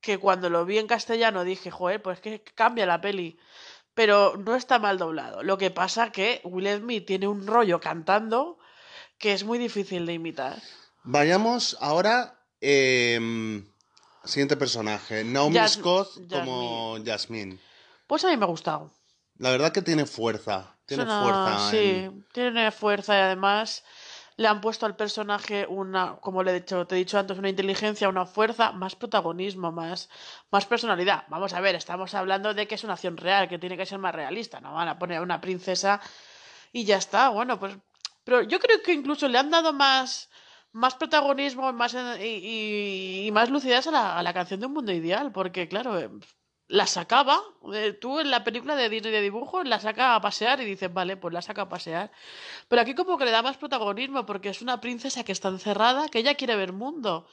que 0.02 0.18
cuando 0.18 0.50
lo 0.50 0.66
vi 0.66 0.80
en 0.80 0.88
castellano 0.88 1.44
dije, 1.44 1.70
joder, 1.70 2.02
pues 2.02 2.20
que 2.22 2.42
cambia 2.56 2.88
la 2.88 3.02
peli 3.02 3.38
pero 3.94 4.38
no 4.38 4.56
está 4.56 4.80
mal 4.80 4.98
doblado. 4.98 5.44
Lo 5.44 5.58
que 5.58 5.72
pasa 5.72 6.12
que 6.12 6.42
Will 6.44 6.68
Smith 6.80 7.06
tiene 7.06 7.28
un 7.28 7.46
rollo 7.48 7.80
cantando 7.80 8.58
que 9.18 9.34
es 9.34 9.44
muy 9.44 9.60
difícil 9.60 10.06
de 10.06 10.14
imitar. 10.14 10.62
Vayamos 11.04 11.78
ahora. 11.80 12.38
Eh, 12.60 13.20
siguiente 14.24 14.56
personaje. 14.58 15.24
Naomi 15.24 15.60
Scott 15.68 16.10
como 16.30 16.98
Jasmine. 17.04 17.60
Pues 18.08 18.24
a 18.26 18.30
mí 18.30 18.38
me 18.38 18.46
ha 18.46 18.48
gustado. 18.48 18.92
La 19.38 19.52
verdad 19.52 19.72
que 19.72 19.82
tiene 19.82 20.06
fuerza. 20.06 20.78
Tiene 20.86 21.06
fuerza. 21.06 21.72
Sí, 21.72 22.10
tiene 22.34 22.72
fuerza 22.72 23.16
y 23.16 23.22
además 23.22 23.84
le 24.42 24.48
han 24.48 24.62
puesto 24.62 24.86
al 24.86 24.96
personaje 24.96 25.66
una, 25.68 26.18
como 26.18 26.44
le 26.44 26.52
he 26.52 26.60
dicho, 26.62 26.86
te 26.88 26.96
he 26.96 26.98
dicho 26.98 27.18
antes, 27.18 27.38
una 27.38 27.50
inteligencia, 27.50 28.10
una 28.10 28.26
fuerza, 28.26 28.72
más 28.72 28.96
protagonismo, 28.96 29.72
más, 29.72 30.10
más 30.52 30.66
personalidad. 30.66 31.26
Vamos 31.30 31.54
a 31.54 31.62
ver, 31.62 31.76
estamos 31.76 32.14
hablando 32.14 32.54
de 32.54 32.68
que 32.68 32.76
es 32.76 32.84
una 32.84 32.94
acción 32.94 33.18
real, 33.18 33.48
que 33.48 33.60
tiene 33.60 33.78
que 33.78 33.86
ser 33.86 34.00
más 34.00 34.14
realista, 34.14 34.60
no 34.60 34.74
van 34.74 34.88
a 34.88 35.00
poner 35.00 35.20
a 35.20 35.22
una 35.22 35.40
princesa 35.40 36.02
y 36.74 36.84
ya 36.86 36.98
está. 36.98 37.30
Bueno, 37.30 37.60
pues, 37.60 37.78
pero 38.24 38.42
yo 38.42 38.60
creo 38.60 38.82
que 38.84 38.94
incluso 38.94 39.28
le 39.28 39.38
han 39.38 39.50
dado 39.50 39.74
más, 39.74 40.30
más 40.72 40.96
protagonismo 40.96 41.72
más, 41.74 41.96
y, 42.20 43.28
y, 43.28 43.32
más 43.32 43.50
lucidez 43.50 43.88
a 43.88 43.92
la, 43.92 44.18
a 44.18 44.24
la 44.24 44.34
canción 44.34 44.60
de 44.60 44.66
un 44.66 44.74
mundo 44.74 44.92
ideal, 44.92 45.32
porque 45.32 45.68
claro, 45.68 46.00
la 46.72 46.88
sacaba, 46.88 47.42
eh, 47.74 47.92
tú 47.92 48.22
en 48.22 48.32
la 48.32 48.46
película 48.46 48.78
de 48.78 48.88
Disney 48.88 49.12
de 49.12 49.22
dibujos 49.22 49.68
la 49.68 49.82
saca 49.82 50.16
a 50.16 50.22
pasear 50.22 50.62
y 50.62 50.66
dices, 50.66 50.92
vale, 50.92 51.18
pues 51.18 51.34
la 51.34 51.42
saca 51.42 51.64
a 51.64 51.70
pasear. 51.70 52.12
Pero 52.70 52.82
aquí 52.82 52.96
como 52.96 53.18
que 53.18 53.26
le 53.26 53.32
da 53.32 53.42
más 53.42 53.58
protagonismo 53.58 54.26
porque 54.26 54.50
es 54.50 54.62
una 54.62 54.80
princesa 54.80 55.26
que 55.26 55.34
está 55.34 55.50
encerrada, 55.50 56.08
que 56.08 56.20
ella 56.20 56.36
quiere 56.36 56.56
ver 56.56 56.72
mundo. 56.72 57.28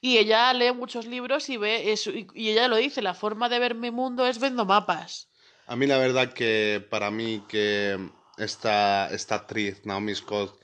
Y 0.00 0.16
ella 0.16 0.50
lee 0.54 0.72
muchos 0.72 1.06
libros 1.06 1.50
y 1.50 1.58
ve 1.58 1.92
eso, 1.92 2.10
y, 2.10 2.26
ella 2.34 2.68
lo 2.68 2.76
dice, 2.76 3.02
la 3.02 3.12
forma 3.12 3.50
de 3.50 3.58
ver 3.58 3.74
mi 3.74 3.90
mundo 3.90 4.26
es 4.26 4.40
viendo 4.40 4.64
mapas. 4.64 5.28
A 5.66 5.76
mí 5.76 5.86
la 5.86 5.98
verdad 5.98 6.32
que 6.32 6.86
para 6.88 7.10
mí 7.10 7.42
que 7.46 7.98
esta, 8.38 9.10
esta 9.10 9.34
actriz, 9.34 9.84
Naomi 9.84 10.14
Scott, 10.14 10.58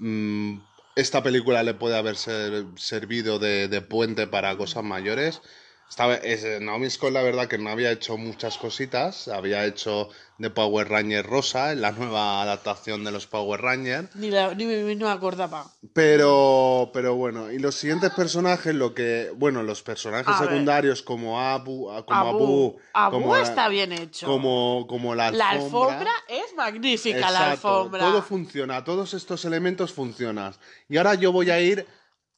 mm, 0.00 0.58
esta 0.96 1.22
película 1.22 1.62
le 1.62 1.74
puede 1.74 1.96
haber 1.96 2.16
servido 2.16 3.38
de 3.38 3.80
puente 3.80 4.26
para 4.26 4.56
cosas 4.56 4.82
mayores 4.82 5.40
estaba, 5.88 6.14
es, 6.16 6.44
Naomi 6.60 6.90
Scott, 6.90 7.12
la 7.12 7.22
verdad, 7.22 7.48
que 7.48 7.58
no 7.58 7.70
había 7.70 7.90
hecho 7.90 8.16
muchas 8.16 8.58
cositas. 8.58 9.28
Había 9.28 9.64
hecho 9.64 10.10
de 10.38 10.50
Power 10.50 10.88
Ranger 10.88 11.26
Rosa, 11.26 11.72
en 11.72 11.80
la 11.80 11.92
nueva 11.92 12.42
adaptación 12.42 13.02
de 13.04 13.10
los 13.10 13.26
Power 13.26 13.60
Rangers. 13.60 14.14
Ni, 14.14 14.30
la, 14.30 14.54
ni, 14.54 14.64
no 14.94 15.06
me 15.06 15.12
acordaba. 15.12 15.72
Pero, 15.92 16.90
pero 16.92 17.16
bueno, 17.16 17.50
y 17.50 17.58
los 17.58 17.74
siguientes 17.74 18.12
personajes, 18.12 18.74
lo 18.74 18.94
que. 18.94 19.32
Bueno, 19.36 19.62
los 19.62 19.82
personajes 19.82 20.36
secundarios 20.36 21.02
como 21.02 21.40
Abu. 21.40 21.88
Como 22.04 22.20
Abu. 22.20 22.80
Abu, 22.92 23.16
como 23.16 23.36
está 23.36 23.68
bien 23.68 23.92
hecho. 23.92 24.26
Como, 24.26 24.86
como 24.88 25.14
la 25.14 25.28
alfombra. 25.28 25.48
La 25.48 25.64
alfombra 25.64 26.12
es 26.28 26.54
magnífica, 26.54 27.30
la 27.30 27.52
alfombra. 27.52 28.00
Todo 28.00 28.22
funciona, 28.22 28.84
todos 28.84 29.14
estos 29.14 29.44
elementos 29.44 29.92
funcionan. 29.92 30.54
Y 30.88 30.98
ahora 30.98 31.14
yo 31.14 31.32
voy 31.32 31.50
a 31.50 31.60
ir 31.60 31.86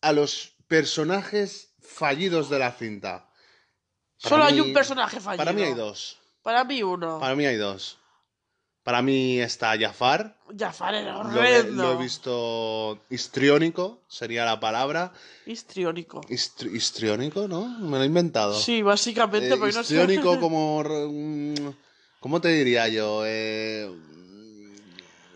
a 0.01 0.13
los 0.13 0.57
personajes 0.69 1.75
fallidos 1.81 2.49
de 2.49 2.59
la 2.59 2.73
cinta. 2.73 3.30
Solo 4.29 4.45
hay 4.45 4.61
un 4.61 4.73
personaje 4.73 5.19
fallido. 5.21 5.39
Para 5.39 5.53
mí 5.53 5.63
hay 5.63 5.75
dos. 5.75 6.19
Para 6.43 6.65
mí 6.65 6.83
uno. 6.83 7.19
Para 7.19 7.35
mí 7.35 7.45
hay 7.47 7.57
dos. 7.57 7.99
Para 8.83 9.03
mí 9.03 9.39
está 9.41 9.79
Jafar. 9.79 10.37
Jafar 10.59 10.95
era 10.95 11.19
horrendo. 11.19 11.83
lo 11.83 11.93
he 11.93 11.97
visto 11.97 12.99
histriónico, 13.11 14.03
sería 14.09 14.45
la 14.45 14.59
palabra. 14.59 15.13
Histriónico. 15.47 16.23
Histri- 16.23 16.75
histriónico, 16.75 17.47
¿no? 17.47 17.67
Me 17.67 17.99
lo 17.99 18.03
he 18.03 18.07
inventado. 18.07 18.55
Sí, 18.59 18.81
básicamente, 18.83 19.49
Eh, 19.55 19.57
porque 19.59 19.75
no 19.75 19.85
sé. 19.85 19.95
histriónico 19.95 20.39
como... 20.41 20.83
mm, 20.83 21.55
¿Cómo 22.21 22.41
te 22.41 22.49
diría 22.49 22.89
yo? 22.89 23.23
Eh, 23.27 23.91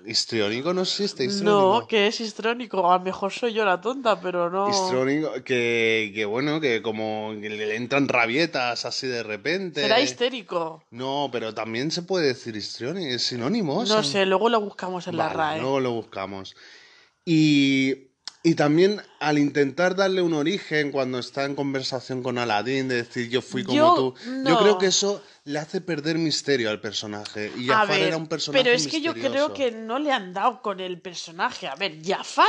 histriónico 0.07 0.73
no 0.73 0.83
existe. 0.83 1.25
Histriónico. 1.25 1.81
No, 1.81 1.87
que 1.87 2.07
es 2.07 2.21
histrónico. 2.21 2.91
A 2.91 2.99
lo 2.99 3.05
mejor 3.05 3.33
soy 3.33 3.53
yo 3.53 3.65
la 3.65 3.81
tonta, 3.81 4.21
pero 4.21 4.51
no. 4.51 4.69
Histriónico, 4.69 5.33
que, 5.45 6.13
que 6.15 6.25
bueno, 6.25 6.61
que 6.61 6.83
como 6.83 7.33
le 7.35 7.77
entran 7.77 8.09
rabietas 8.09 8.85
así 8.85 9.07
de 9.07 9.23
repente. 9.23 9.83
Será 9.83 10.01
histérico. 10.01 10.83
No, 10.91 11.29
pero 11.33 11.55
también 11.55 11.91
se 11.91 12.03
puede 12.03 12.29
decir 12.29 12.57
histriónico, 12.57 13.15
es 13.15 13.23
sinónimo. 13.23 13.85
No 13.85 14.03
sé, 14.03 14.27
luego 14.27 14.49
lo 14.49 14.61
buscamos 14.61 15.07
en 15.07 15.17
la 15.17 15.29
RAE. 15.29 15.61
Luego 15.61 15.81
lo 15.81 15.93
buscamos. 15.93 16.55
Y, 17.25 18.09
y 18.47 18.57
también 18.57 19.01
al 19.21 19.39
intentar 19.39 19.97
darle 19.97 20.21
un 20.21 20.35
origen 20.35 20.93
cuando 20.93 21.19
está 21.19 21.47
en 21.47 21.55
conversación 21.57 22.23
con 22.23 22.37
Aladdin, 22.37 22.89
de 22.89 22.97
decir 22.97 23.31
yo 23.31 23.41
fui 23.41 23.65
como 23.65 23.77
Yo- 23.79 23.95
tú, 23.95 24.15
yo 24.47 24.59
creo 24.59 24.77
que 24.77 24.87
eso 24.87 25.23
le 25.45 25.59
hace 25.59 25.81
perder 25.81 26.19
misterio 26.19 26.69
al 26.69 26.79
personaje. 26.79 27.51
Y 27.57 27.69
Jafar 27.69 27.89
ver, 27.89 28.09
era 28.09 28.17
un 28.19 28.27
personaje 28.27 28.63
pero 28.63 28.77
es 28.77 28.87
que 28.87 29.01
yo 29.01 29.15
creo 29.15 29.55
que 29.55 29.71
no 29.71 29.99
le 29.99 30.13
han 30.13 30.35
dado 30.35 30.61
con 30.61 30.79
el 30.79 31.01
personaje. 31.01 31.67
A 31.67 31.75
ver, 31.75 32.05
Jafar 32.05 32.45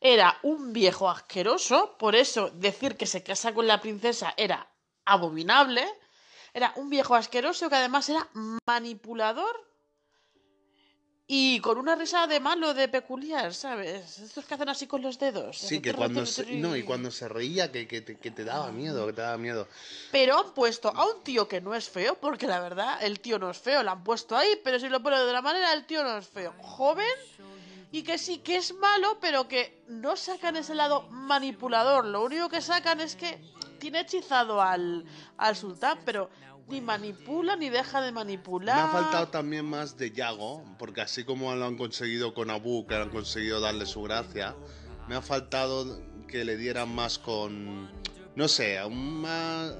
era 0.00 0.36
un 0.42 0.72
viejo 0.72 1.08
asqueroso, 1.08 1.96
por 1.96 2.16
eso 2.16 2.50
decir 2.50 2.96
que 2.96 3.06
se 3.06 3.22
casa 3.22 3.54
con 3.54 3.68
la 3.68 3.80
princesa 3.80 4.34
era 4.36 4.66
abominable. 5.04 5.84
Era 6.52 6.72
un 6.74 6.90
viejo 6.90 7.14
asqueroso 7.14 7.70
que 7.70 7.76
además 7.76 8.08
era 8.08 8.26
manipulador 8.66 9.69
y 11.32 11.60
con 11.60 11.78
una 11.78 11.94
risa 11.94 12.26
de 12.26 12.40
malo, 12.40 12.74
de 12.74 12.88
peculiar, 12.88 13.54
¿sabes? 13.54 14.18
Estos 14.18 14.44
que 14.44 14.54
hacen 14.54 14.68
así 14.68 14.88
con 14.88 15.00
los 15.00 15.16
dedos. 15.16 15.58
Sí, 15.58 15.80
que 15.80 15.94
cuando 15.94 16.26
se, 16.26 16.44
no, 16.56 16.74
y 16.74 16.82
cuando 16.82 17.12
se 17.12 17.28
reía 17.28 17.70
que, 17.70 17.86
que 17.86 18.00
te, 18.00 18.16
que 18.16 18.32
te 18.32 18.42
daba 18.42 18.72
miedo, 18.72 19.06
que 19.06 19.12
te 19.12 19.20
daba 19.20 19.38
miedo. 19.38 19.68
Pero 20.10 20.40
han 20.40 20.52
puesto 20.54 20.88
a 20.88 21.06
un 21.06 21.22
tío 21.22 21.46
que 21.46 21.60
no 21.60 21.72
es 21.72 21.88
feo, 21.88 22.16
porque 22.16 22.48
la 22.48 22.58
verdad, 22.58 23.00
el 23.00 23.20
tío 23.20 23.38
no 23.38 23.48
es 23.48 23.58
feo, 23.58 23.84
lo 23.84 23.92
han 23.92 24.02
puesto 24.02 24.36
ahí, 24.36 24.60
pero 24.64 24.80
si 24.80 24.88
lo 24.88 25.00
ponen 25.04 25.20
de 25.20 25.26
otra 25.26 25.40
manera, 25.40 25.72
el 25.72 25.86
tío 25.86 26.02
no 26.02 26.18
es 26.18 26.26
feo. 26.26 26.52
Joven 26.58 27.06
y 27.92 28.02
que 28.02 28.18
sí, 28.18 28.38
que 28.38 28.56
es 28.56 28.74
malo, 28.74 29.18
pero 29.20 29.46
que 29.46 29.84
no 29.86 30.16
sacan 30.16 30.56
ese 30.56 30.74
lado 30.74 31.02
manipulador. 31.10 32.06
Lo 32.06 32.24
único 32.24 32.48
que 32.48 32.60
sacan 32.60 33.00
es 33.00 33.14
que 33.14 33.38
tiene 33.78 34.00
hechizado 34.00 34.60
al, 34.60 35.04
al 35.36 35.54
sultán, 35.54 36.00
pero 36.04 36.28
ni 36.70 36.80
manipula 36.80 37.56
ni 37.56 37.68
deja 37.68 38.00
de 38.00 38.12
manipular. 38.12 38.76
Me 38.76 38.82
ha 38.82 38.88
faltado 39.02 39.28
también 39.28 39.64
más 39.66 39.96
de 39.96 40.10
Yago, 40.12 40.64
porque 40.78 41.00
así 41.00 41.24
como 41.24 41.54
lo 41.54 41.66
han 41.66 41.76
conseguido 41.76 42.32
con 42.34 42.50
Abu, 42.50 42.86
que 42.86 42.94
han 42.94 43.10
conseguido 43.10 43.60
darle 43.60 43.86
su 43.86 44.02
gracia, 44.02 44.54
me 45.08 45.16
ha 45.16 45.22
faltado 45.22 46.00
que 46.28 46.44
le 46.44 46.56
dieran 46.56 46.94
más 46.94 47.18
con. 47.18 47.90
No 48.36 48.46
sé, 48.46 48.82
un 48.84 49.20
más. 49.20 49.72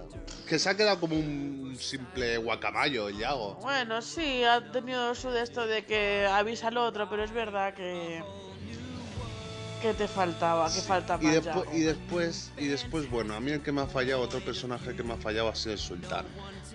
Que 0.49 0.59
se 0.59 0.69
ha 0.69 0.77
quedado 0.77 0.99
como 0.99 1.15
un 1.17 1.77
simple 1.79 2.37
guacamayo 2.39 3.09
el 3.09 3.17
Yago. 3.19 3.55
Bueno, 3.63 4.03
sí, 4.03 4.43
ha 4.43 4.73
tenido 4.73 5.15
su 5.15 5.31
de 5.31 5.43
esto 5.43 5.67
de 5.67 5.85
que 5.85 6.27
avisa 6.27 6.69
al 6.69 6.77
otro, 6.77 7.09
pero 7.09 7.23
es 7.23 7.33
verdad 7.33 7.73
que. 7.75 8.23
que 9.81 9.95
te 9.95 10.09
faltaba, 10.09 10.67
que 10.71 10.81
falta 10.81 11.19
Y, 11.23 11.27
más. 11.27 11.35
despu- 11.37 11.65
y 11.75 11.81
después, 11.81 12.51
y 12.59 12.67
después, 12.67 13.09
bueno, 13.09 13.35
a 13.35 13.41
mí 13.41 13.53
el 13.53 13.63
que 13.63 13.73
me 13.73 13.81
ha 13.81 13.87
fallado, 13.87 14.21
otro 14.21 14.41
personaje 14.41 14.95
que 14.95 15.03
me 15.03 15.15
ha 15.15 15.17
fallado 15.17 15.49
ha 15.49 15.55
sido 15.55 15.73
el 15.73 15.79
sultán. 15.79 16.27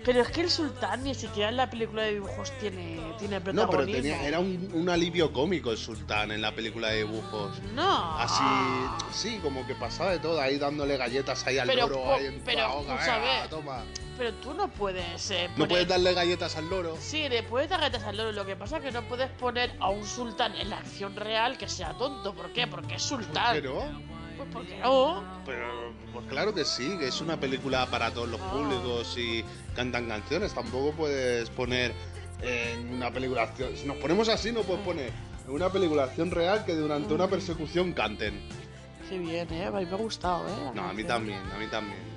Pero 0.06 0.22
es 0.22 0.28
que 0.28 0.40
el 0.42 0.50
sultán 0.50 1.02
ni 1.02 1.14
siquiera 1.14 1.48
en 1.50 1.56
la 1.56 1.68
película 1.68 2.02
de 2.04 2.14
dibujos 2.14 2.52
tiene, 2.60 3.00
tiene 3.18 3.38
No, 3.40 3.44
pero 3.44 3.56
protagonismo. 3.66 4.02
tenía, 4.02 4.22
era 4.26 4.38
un, 4.38 4.70
un 4.72 4.88
alivio 4.88 5.32
cómico 5.32 5.72
el 5.72 5.76
sultán 5.78 6.30
en 6.30 6.40
la 6.40 6.52
película 6.54 6.88
de 6.90 6.98
dibujos. 6.98 7.60
No. 7.74 8.16
Así, 8.18 8.44
sí, 9.10 9.38
como 9.42 9.66
que 9.66 9.74
pasaba 9.74 10.12
de 10.12 10.20
todo, 10.20 10.40
ahí 10.40 10.58
dándole 10.58 10.96
galletas 10.96 11.44
ahí 11.46 11.58
al 11.58 11.66
Pero 11.66 11.88
loro, 11.88 12.14
ahí 12.14 12.26
en 12.26 12.40
pero, 12.44 12.80
escucha, 12.82 13.18
venga, 13.18 13.42
ve. 13.42 13.48
toma. 13.50 13.82
Pero 14.16 14.32
tú 14.34 14.54
no 14.54 14.68
puedes. 14.68 15.30
eh, 15.32 15.50
No 15.56 15.68
puedes 15.68 15.88
darle 15.88 16.14
galletas 16.14 16.56
al 16.56 16.70
loro. 16.70 16.96
Sí, 17.00 17.28
le 17.28 17.42
puedes 17.42 17.68
dar 17.68 17.80
galletas 17.80 18.04
al 18.04 18.16
loro. 18.16 18.32
Lo 18.32 18.46
que 18.46 18.56
pasa 18.56 18.76
es 18.78 18.84
que 18.84 18.92
no 18.92 19.02
puedes 19.08 19.28
poner 19.32 19.72
a 19.80 19.90
un 19.90 20.06
sultán 20.06 20.54
en 20.56 20.70
la 20.70 20.78
acción 20.78 21.16
real 21.16 21.58
que 21.58 21.68
sea 21.68 21.92
tonto. 21.98 22.32
¿Por 22.32 22.52
qué? 22.52 22.66
Porque 22.68 22.94
es 22.94 23.02
sultán. 23.02 23.48
Pero, 23.56 23.82
Pues 24.36 24.48
porque 24.52 24.78
no. 24.78 25.24
pero, 25.44 25.92
pues 26.12 26.26
claro 26.26 26.54
que 26.54 26.64
sí, 26.64 26.96
que 26.98 27.08
es 27.08 27.20
una 27.20 27.38
película 27.38 27.86
para 27.86 28.10
todos 28.12 28.28
los 28.28 28.40
públicos 28.40 29.16
y 29.18 29.44
cantan 29.74 30.08
canciones. 30.08 30.54
Tampoco 30.54 30.92
puedes 30.92 31.48
poner 31.50 31.92
en 32.42 32.94
una 32.94 33.10
película 33.10 33.42
acción. 33.44 33.76
Si 33.76 33.86
nos 33.86 33.96
ponemos 33.96 34.28
así, 34.28 34.52
no 34.52 34.62
puedes 34.62 34.84
poner 34.84 35.12
en 35.46 35.52
una 35.52 35.70
película 35.70 36.04
acción 36.04 36.30
real 36.30 36.64
que 36.64 36.74
durante 36.74 37.14
una 37.14 37.28
persecución 37.28 37.92
canten. 37.92 38.40
Qué 39.08 39.18
bien, 39.18 39.46
eh. 39.52 39.66
A 39.66 39.70
mí 39.70 39.86
me 39.86 39.92
ha 39.92 39.96
gustado, 39.96 40.46
eh. 40.48 40.70
No, 40.74 40.88
a 40.88 40.92
mí 40.92 41.04
también, 41.04 41.38
a 41.54 41.58
mí 41.58 41.66
también. 41.68 42.15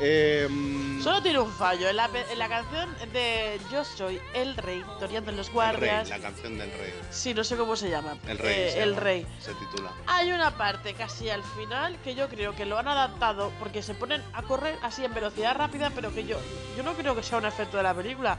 Em, 0.00 1.02
Solo 1.02 1.22
tiene 1.22 1.38
un 1.38 1.52
fallo. 1.52 1.88
En 1.88 1.96
la, 1.96 2.08
pe- 2.08 2.24
en 2.32 2.38
la 2.38 2.48
canción 2.48 2.88
de 3.12 3.60
Yo 3.70 3.84
soy 3.84 4.20
el 4.34 4.56
rey, 4.56 4.82
toreando 4.98 5.30
en 5.30 5.36
los 5.36 5.48
el 5.48 5.52
rey, 5.52 5.54
guardias. 5.54 6.08
la 6.08 6.18
canción 6.18 6.56
del 6.58 6.70
rey. 6.72 6.94
Sí, 7.10 7.34
no 7.34 7.44
sé 7.44 7.56
cómo 7.56 7.76
se 7.76 7.90
llama. 7.90 8.16
El 8.26 8.38
rey. 8.38 8.54
Eh, 8.54 8.70
se 8.72 8.82
el 8.82 8.90
llama, 8.90 9.00
rey. 9.02 9.26
Se 9.40 9.52
titula. 9.54 9.90
Hay 10.06 10.32
una 10.32 10.56
parte 10.56 10.94
casi 10.94 11.28
al 11.28 11.42
final 11.44 11.96
que 12.02 12.14
yo 12.14 12.28
creo 12.28 12.54
que 12.56 12.64
lo 12.66 12.78
han 12.78 12.88
adaptado 12.88 13.52
porque 13.58 13.82
se 13.82 13.94
ponen 13.94 14.22
a 14.32 14.42
correr 14.42 14.78
así 14.82 15.04
en 15.04 15.12
velocidad 15.14 15.54
rápida, 15.56 15.90
pero 15.94 16.12
que 16.14 16.24
yo, 16.24 16.38
yo 16.76 16.82
no 16.82 16.94
creo 16.94 17.14
que 17.14 17.22
sea 17.22 17.38
un 17.38 17.44
efecto 17.46 17.76
de 17.76 17.82
la 17.82 17.94
película. 17.94 18.38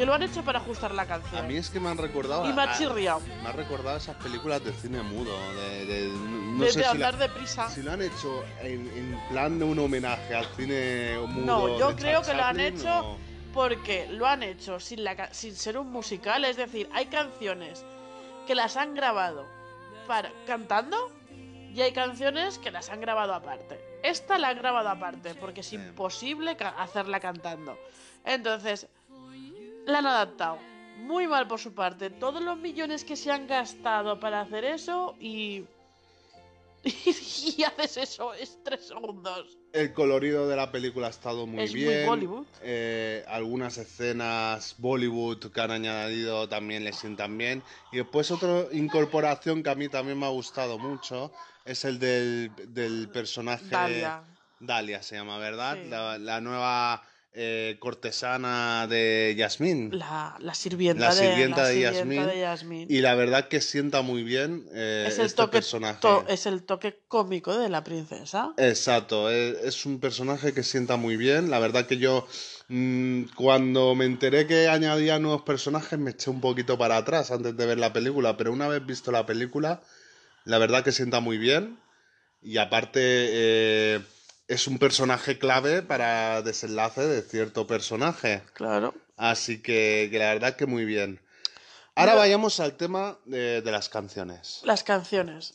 Que 0.00 0.06
lo 0.06 0.14
han 0.14 0.22
hecho 0.22 0.42
para 0.42 0.60
ajustar 0.60 0.94
la 0.94 1.02
A 1.02 1.06
canción. 1.06 1.46
mí 1.46 1.58
es 1.58 1.68
que 1.68 1.78
me 1.78 1.90
han 1.90 1.98
recordado. 1.98 2.48
y 2.48 2.54
me 2.54 2.62
ha 2.62 2.72
a- 2.72 2.78
chirriado. 2.78 3.20
Me 3.42 3.48
ha 3.50 3.52
recordado 3.52 3.98
esas 3.98 4.16
películas 4.16 4.64
de 4.64 4.72
cine 4.72 5.02
mudo. 5.02 5.30
De, 5.56 5.84
de- 5.84 6.08
no 6.08 6.64
de 6.64 6.72
sé 6.72 6.78
de 6.78 6.84
si, 6.86 6.90
andar 6.90 7.12
la- 7.18 7.28
deprisa. 7.28 7.68
si 7.68 7.82
lo 7.82 7.92
han 7.92 8.00
hecho 8.00 8.42
en, 8.62 8.88
en 8.96 9.20
plan 9.28 9.58
de 9.58 9.64
un 9.66 9.78
homenaje 9.78 10.34
al 10.34 10.46
cine 10.56 11.18
mudo. 11.28 11.44
No, 11.44 11.78
yo 11.78 11.94
creo 11.96 12.22
que 12.22 12.32
lo 12.32 12.42
han 12.44 12.58
hecho 12.60 13.10
o- 13.10 13.18
porque 13.52 14.06
lo 14.10 14.26
han 14.26 14.42
hecho 14.42 14.80
sin, 14.80 15.04
la, 15.04 15.14
ca- 15.16 15.34
sin 15.34 15.54
ser 15.54 15.76
un 15.76 15.92
musical. 15.92 16.46
Es 16.46 16.56
decir, 16.56 16.88
hay 16.94 17.04
canciones 17.08 17.84
que 18.46 18.54
las 18.54 18.78
han 18.78 18.94
grabado 18.94 19.44
para, 20.06 20.32
cantando 20.46 21.12
y 21.74 21.78
hay 21.82 21.92
canciones 21.92 22.56
que 22.58 22.70
las 22.70 22.88
han 22.88 23.02
grabado 23.02 23.34
aparte. 23.34 23.78
Esta 24.02 24.38
la 24.38 24.48
han 24.48 24.56
grabado 24.56 24.88
aparte 24.88 25.34
porque 25.34 25.60
es 25.60 25.70
imposible 25.74 26.56
ca- 26.56 26.70
hacerla 26.78 27.20
cantando. 27.20 27.76
Entonces, 28.24 28.86
la 29.86 29.98
han 29.98 30.06
adaptado. 30.06 30.58
Muy 30.98 31.26
mal 31.26 31.46
por 31.48 31.58
su 31.58 31.74
parte. 31.74 32.10
Todos 32.10 32.42
los 32.42 32.58
millones 32.58 33.04
que 33.04 33.16
se 33.16 33.30
han 33.30 33.46
gastado 33.46 34.20
para 34.20 34.40
hacer 34.42 34.64
eso 34.64 35.16
y... 35.20 35.64
y 36.84 37.62
haces 37.62 37.96
eso, 37.98 38.32
es 38.32 38.58
tres 38.64 38.88
segundos. 38.88 39.58
El 39.72 39.92
colorido 39.92 40.48
de 40.48 40.56
la 40.56 40.72
película 40.72 41.08
ha 41.08 41.10
estado 41.10 41.46
muy 41.46 41.62
Es 41.62 41.72
muy 41.72 41.80
bien. 41.82 42.06
Bollywood. 42.06 42.46
Eh, 42.62 43.22
algunas 43.28 43.76
escenas 43.76 44.74
Bollywood 44.78 45.52
que 45.52 45.60
han 45.60 45.70
añadido 45.70 46.48
también 46.48 46.84
le 46.84 46.92
sientan 46.92 47.36
bien. 47.36 47.62
Y 47.92 47.98
después 47.98 48.30
otra 48.30 48.64
incorporación 48.72 49.62
que 49.62 49.70
a 49.70 49.74
mí 49.74 49.88
también 49.88 50.18
me 50.18 50.26
ha 50.26 50.30
gustado 50.30 50.78
mucho 50.78 51.32
es 51.64 51.84
el 51.84 51.98
del, 51.98 52.50
del 52.68 53.08
personaje... 53.10 53.66
Dalia. 53.68 54.24
Dalia 54.58 55.02
se 55.02 55.16
llama, 55.16 55.38
¿verdad? 55.38 55.78
Sí. 55.82 55.88
La, 55.88 56.18
la 56.18 56.40
nueva 56.40 57.02
eh, 57.32 57.76
cortesana 57.78 58.86
de 58.88 59.34
Yasmín. 59.38 59.90
La, 59.98 60.36
la 60.40 60.54
sirvienta, 60.54 61.08
La 61.08 61.14
de, 61.14 61.22
la 61.22 61.28
de 61.28 61.72
sirvienta 61.72 62.26
de 62.26 62.40
Yasmín. 62.40 62.86
Y 62.90 63.00
la 63.00 63.14
verdad 63.14 63.48
que 63.48 63.60
sienta 63.60 64.02
muy 64.02 64.22
bien 64.24 64.66
eh, 64.74 65.06
es, 65.08 65.18
el 65.18 65.26
este 65.26 65.36
toque, 65.42 65.52
personaje. 65.58 66.00
to- 66.00 66.24
es 66.28 66.46
el 66.46 66.64
toque 66.64 66.98
cómico 67.06 67.56
de 67.56 67.68
la 67.68 67.84
princesa. 67.84 68.52
Exacto, 68.56 69.30
es, 69.30 69.58
es 69.62 69.86
un 69.86 70.00
personaje 70.00 70.52
que 70.52 70.62
sienta 70.64 70.96
muy 70.96 71.16
bien. 71.16 71.50
La 71.50 71.60
verdad 71.60 71.86
que 71.86 71.98
yo 71.98 72.26
mm, 72.68 73.24
cuando 73.36 73.94
me 73.94 74.06
enteré 74.06 74.46
que 74.46 74.68
añadía 74.68 75.18
nuevos 75.18 75.42
personajes 75.42 75.98
me 75.98 76.10
eché 76.10 76.30
un 76.30 76.40
poquito 76.40 76.76
para 76.78 76.96
atrás 76.96 77.30
antes 77.30 77.56
de 77.56 77.66
ver 77.66 77.78
la 77.78 77.92
película, 77.92 78.36
pero 78.36 78.52
una 78.52 78.66
vez 78.68 78.84
visto 78.84 79.12
la 79.12 79.24
película, 79.24 79.80
la 80.44 80.58
verdad 80.58 80.82
que 80.82 80.92
sienta 80.92 81.20
muy 81.20 81.38
bien. 81.38 81.78
Y 82.42 82.56
aparte 82.56 83.00
eh, 83.02 84.00
es 84.50 84.66
un 84.66 84.78
personaje 84.78 85.38
clave 85.38 85.80
para 85.82 86.42
desenlace 86.42 87.02
de 87.06 87.22
cierto 87.22 87.66
personaje. 87.66 88.42
Claro. 88.54 88.94
Así 89.16 89.62
que, 89.62 90.08
que 90.10 90.18
la 90.18 90.32
verdad 90.34 90.56
que 90.56 90.66
muy 90.66 90.84
bien. 90.84 91.20
Ahora 91.94 92.14
vayamos 92.14 92.58
al 92.60 92.76
tema 92.76 93.18
de, 93.26 93.62
de 93.62 93.70
las 93.70 93.88
canciones. 93.88 94.60
Las 94.64 94.82
canciones. 94.82 95.54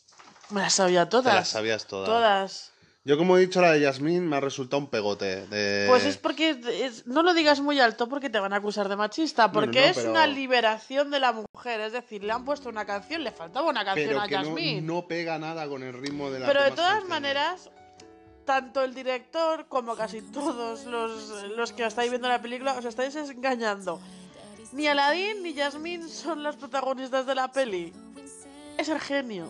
Me 0.49 0.61
las 0.61 0.73
sabía 0.75 1.05
Te 1.05 1.11
todas. 1.11 1.33
las 1.35 1.47
sabías 1.49 1.87
todas. 1.87 2.07
Todas. 2.07 2.71
Yo, 3.03 3.17
como 3.17 3.37
he 3.37 3.41
dicho, 3.41 3.61
la 3.61 3.71
de 3.73 3.81
Yasmín 3.81 4.27
me 4.27 4.37
ha 4.37 4.39
resultado 4.39 4.79
un 4.79 4.89
pegote. 4.89 5.45
De... 5.47 5.85
Pues 5.87 6.05
es 6.05 6.17
porque 6.17 6.57
es- 6.83 7.05
no 7.05 7.21
lo 7.21 7.33
digas 7.35 7.59
muy 7.61 7.79
alto 7.79 8.07
porque 8.09 8.29
te 8.31 8.39
van 8.39 8.51
a 8.53 8.55
acusar 8.57 8.89
de 8.89 8.95
machista, 8.95 9.47
Bueno, 9.47 9.67
porque 9.67 9.81
no, 9.81 9.85
es 9.87 9.97
pero- 9.97 10.09
una 10.11 10.25
liberación 10.25 11.11
de 11.11 11.19
la 11.19 11.31
mujer, 11.33 11.81
es 11.81 11.93
decir, 11.93 12.23
le 12.23 12.31
han 12.31 12.45
puesto 12.45 12.67
una 12.69 12.85
canción, 12.85 13.23
le 13.23 13.31
faltaba 13.31 13.69
una 13.69 13.85
canción 13.85 14.07
Pero 14.07 14.21
a 14.21 14.27
que 14.27 14.35
no, 14.37 14.43
Yasmín. 14.43 14.85
no 14.87 15.07
pega 15.07 15.37
nada 15.37 15.67
con 15.67 15.83
el 15.83 15.93
ritmo 15.93 16.31
de 16.31 16.39
la 16.39 16.47
Pero 16.47 16.63
de 16.63 16.71
todas 16.71 17.03
maneras, 17.05 17.69
tanto 18.45 18.83
el 18.83 18.93
director 18.93 19.67
como 19.67 19.95
casi 19.95 20.21
todos 20.33 20.85
los, 20.85 21.27
los 21.55 21.73
que 21.73 21.85
estáis 21.85 22.09
viendo 22.09 22.27
la 22.27 22.41
película 22.41 22.73
os 22.77 22.85
estáis 22.85 23.15
engañando. 23.15 23.99
Ni 24.71 24.87
Aladdin 24.87 25.43
ni 25.43 25.53
Jasmine 25.53 26.07
son 26.07 26.43
las 26.43 26.55
protagonistas 26.55 27.25
de 27.25 27.35
la 27.35 27.51
peli. 27.51 27.93
Es 28.77 28.89
el 28.89 28.99
genio. 28.99 29.47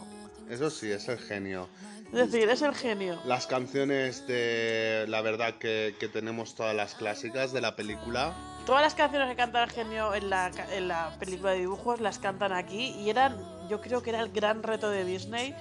Eso 0.50 0.70
sí, 0.70 0.92
es 0.92 1.08
el 1.08 1.18
genio. 1.18 1.68
Es 2.14 2.32
decir, 2.32 2.48
es 2.50 2.62
el 2.62 2.76
genio. 2.76 3.20
Las 3.26 3.48
canciones 3.48 4.28
de. 4.28 5.06
La 5.08 5.22
verdad 5.22 5.56
que, 5.56 5.96
que 6.00 6.08
tenemos 6.08 6.54
todas 6.54 6.76
las 6.76 6.94
clásicas 6.94 7.52
de 7.52 7.62
la 7.62 7.76
película. 7.76 8.34
Todas 8.66 8.84
las 8.84 8.94
canciones 8.94 9.30
que 9.30 9.36
canta 9.36 9.64
el 9.64 9.72
genio 9.72 10.14
en 10.14 10.30
la, 10.30 10.52
en 10.72 10.88
la 10.88 11.16
película 11.20 11.52
de 11.52 11.60
dibujos 11.60 12.02
las 12.02 12.20
cantan 12.20 12.52
aquí 12.52 12.96
y 13.00 13.10
eran, 13.10 13.38
yo 13.70 13.82
creo 13.82 14.02
que 14.02 14.12
era 14.12 14.22
el 14.22 14.32
gran 14.32 14.64
reto 14.64 14.90
de 14.90 15.04
Disney 15.04 15.56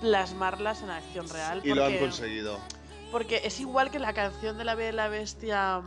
plasmarlas 0.00 0.82
en 0.82 0.90
acción 0.90 1.28
real. 1.28 1.60
Y 1.64 1.74
lo 1.74 1.84
han 1.84 1.98
conseguido. 1.98 2.58
Porque 3.10 3.40
es 3.44 3.58
igual 3.60 3.90
que 3.90 3.98
la 3.98 4.12
canción 4.12 4.56
de 4.58 4.64
la 4.64 4.74
Bella 4.74 4.90
y 4.90 4.92
la 4.92 5.08
Bestia, 5.08 5.82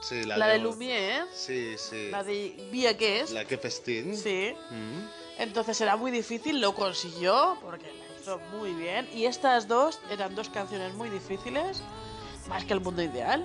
Sí, 0.00 0.24
la, 0.24 0.36
la, 0.36 0.48
de 0.48 0.58
Lumière, 0.58 1.26
Sí, 1.32 1.76
sí. 1.78 2.08
la 2.10 2.22
de 2.22 2.68
Via 2.70 2.96
que 2.96 3.20
es. 3.20 3.30
La 3.32 3.44
que 3.44 3.56
festín. 3.58 4.16
Sí. 4.16 4.54
Mm. 4.70 5.00
Entonces 5.38 5.80
era 5.80 5.96
muy 5.96 6.10
difícil, 6.10 6.60
lo 6.60 6.74
consiguió 6.74 7.56
porque 7.62 7.86
la 7.86 8.20
hizo 8.20 8.38
muy 8.58 8.72
bien. 8.74 9.08
Y 9.14 9.24
estas 9.26 9.66
dos 9.66 9.98
eran 10.10 10.34
dos 10.34 10.48
canciones 10.50 10.94
muy 10.94 11.10
difíciles, 11.10 11.82
más 12.48 12.64
que 12.64 12.72
el 12.74 12.80
mundo 12.80 13.02
ideal. 13.02 13.44